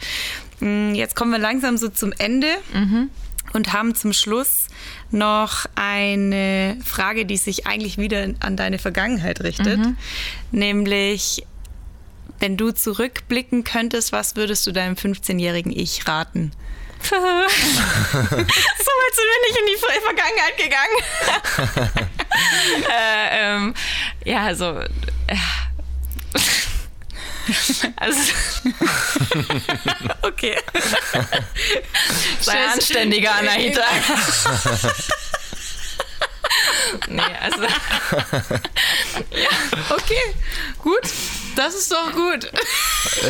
Mm, 0.61 0.95
jetzt 0.95 1.15
kommen 1.15 1.31
wir 1.31 1.39
langsam 1.39 1.77
so 1.77 1.89
zum 1.89 2.13
Ende. 2.19 2.49
Mhm 2.75 3.11
und 3.53 3.73
haben 3.73 3.95
zum 3.95 4.13
Schluss 4.13 4.67
noch 5.11 5.67
eine 5.75 6.77
Frage, 6.85 7.25
die 7.25 7.37
sich 7.37 7.67
eigentlich 7.67 7.99
wieder 7.99 8.29
an 8.41 8.57
deine 8.57 8.79
Vergangenheit 8.79 9.43
richtet, 9.43 9.79
mhm. 9.79 9.97
nämlich 10.51 11.47
wenn 12.41 12.57
du 12.57 12.73
zurückblicken 12.73 13.65
könntest, 13.65 14.13
was 14.13 14.37
würdest 14.37 14.67
du 14.67 14.73
deinem 14.73 14.95
15-jährigen 14.95 15.73
Ich 15.73 16.07
raten? 16.07 16.53
so 17.03 17.15
weit 17.15 17.53
sind 19.15 19.29
wir 19.29 19.41
nicht 19.47 19.59
in 19.61 19.67
die 19.67 19.79
Vergangenheit 20.05 20.57
gegangen. 20.57 20.99
äh, 22.91 23.29
ähm, 23.33 23.75
ja, 24.25 24.43
also. 24.47 24.81
Äh, 24.81 25.37
also 27.97 28.21
Okay. 30.23 30.57
sei 32.41 32.67
anständiger, 32.67 33.35
Anahita. 33.37 33.85
nee, 37.09 37.23
also. 37.41 37.63
Okay, 39.91 40.35
gut. 40.83 41.03
Das 41.59 41.75
ist 41.75 41.91
doch 41.91 42.13
gut. 42.13 42.51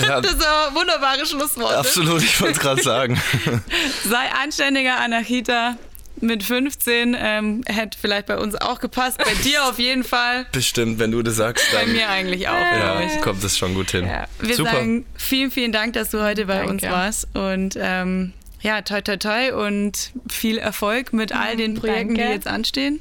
Ja, 0.07 0.21
Das 0.21 0.33
ist 0.35 0.47
aber 0.47 0.75
wunderbare 0.75 1.25
Schlussworte. 1.25 1.79
absolut, 1.79 2.23
ich 2.23 2.39
wollte 2.41 2.55
es 2.55 2.61
gerade 2.61 2.83
sagen. 2.83 3.21
Sei 4.05 4.31
anständiger 4.43 4.99
Anachita 4.99 5.77
mit 6.21 6.43
15. 6.43 7.17
Ähm, 7.19 7.63
hätte 7.67 7.97
vielleicht 7.99 8.27
bei 8.27 8.37
uns 8.37 8.55
auch 8.55 8.81
gepasst. 8.81 9.17
Bei 9.19 9.33
dir 9.45 9.65
auf 9.65 9.79
jeden 9.79 10.05
Fall. 10.05 10.47
Bestimmt, 10.53 10.99
wenn 10.99 11.11
du 11.11 11.23
das 11.23 11.37
sagst, 11.37 11.65
Bei 11.73 11.87
mir 11.87 12.09
eigentlich 12.11 12.49
auch, 12.49 12.53
ich. 12.53 12.79
ja, 13.15 13.21
kommt 13.23 13.43
es 13.45 13.57
schon 13.57 13.75
gut 13.75 13.93
hin. 13.93 14.07
Ja. 14.07 14.25
Wir 14.41 14.57
Super. 14.57 14.73
sagen 14.73 15.07
vielen, 15.17 15.51
vielen 15.51 15.73
Dank, 15.73 15.95
dass 15.95 16.11
du 16.11 16.23
heute 16.23 16.45
bei 16.47 16.57
Danke. 16.59 16.71
uns 16.73 16.83
warst. 16.83 17.29
Und 17.35 17.77
ähm, 17.81 18.35
ja, 18.61 18.83
toi, 18.83 19.01
toi, 19.01 19.17
toi 19.17 19.53
und 19.55 20.11
viel 20.31 20.59
Erfolg 20.59 21.13
mit 21.15 21.33
all 21.33 21.57
den 21.57 21.75
Projekten, 21.75 22.15
Danke. 22.15 22.27
die 22.29 22.35
jetzt 22.35 22.47
anstehen. 22.47 23.01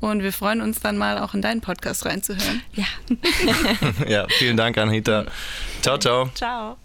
Und 0.00 0.22
wir 0.22 0.32
freuen 0.32 0.60
uns 0.60 0.80
dann 0.80 0.96
mal 0.96 1.18
auch 1.18 1.34
in 1.34 1.42
deinen 1.42 1.60
Podcast 1.60 2.06
reinzuhören. 2.06 2.62
Ja. 2.74 2.86
Ja, 4.08 4.26
vielen 4.38 4.56
Dank, 4.56 4.78
Anita. 4.78 5.26
Ciao, 5.82 5.98
ciao. 5.98 6.30
Ciao. 6.34 6.76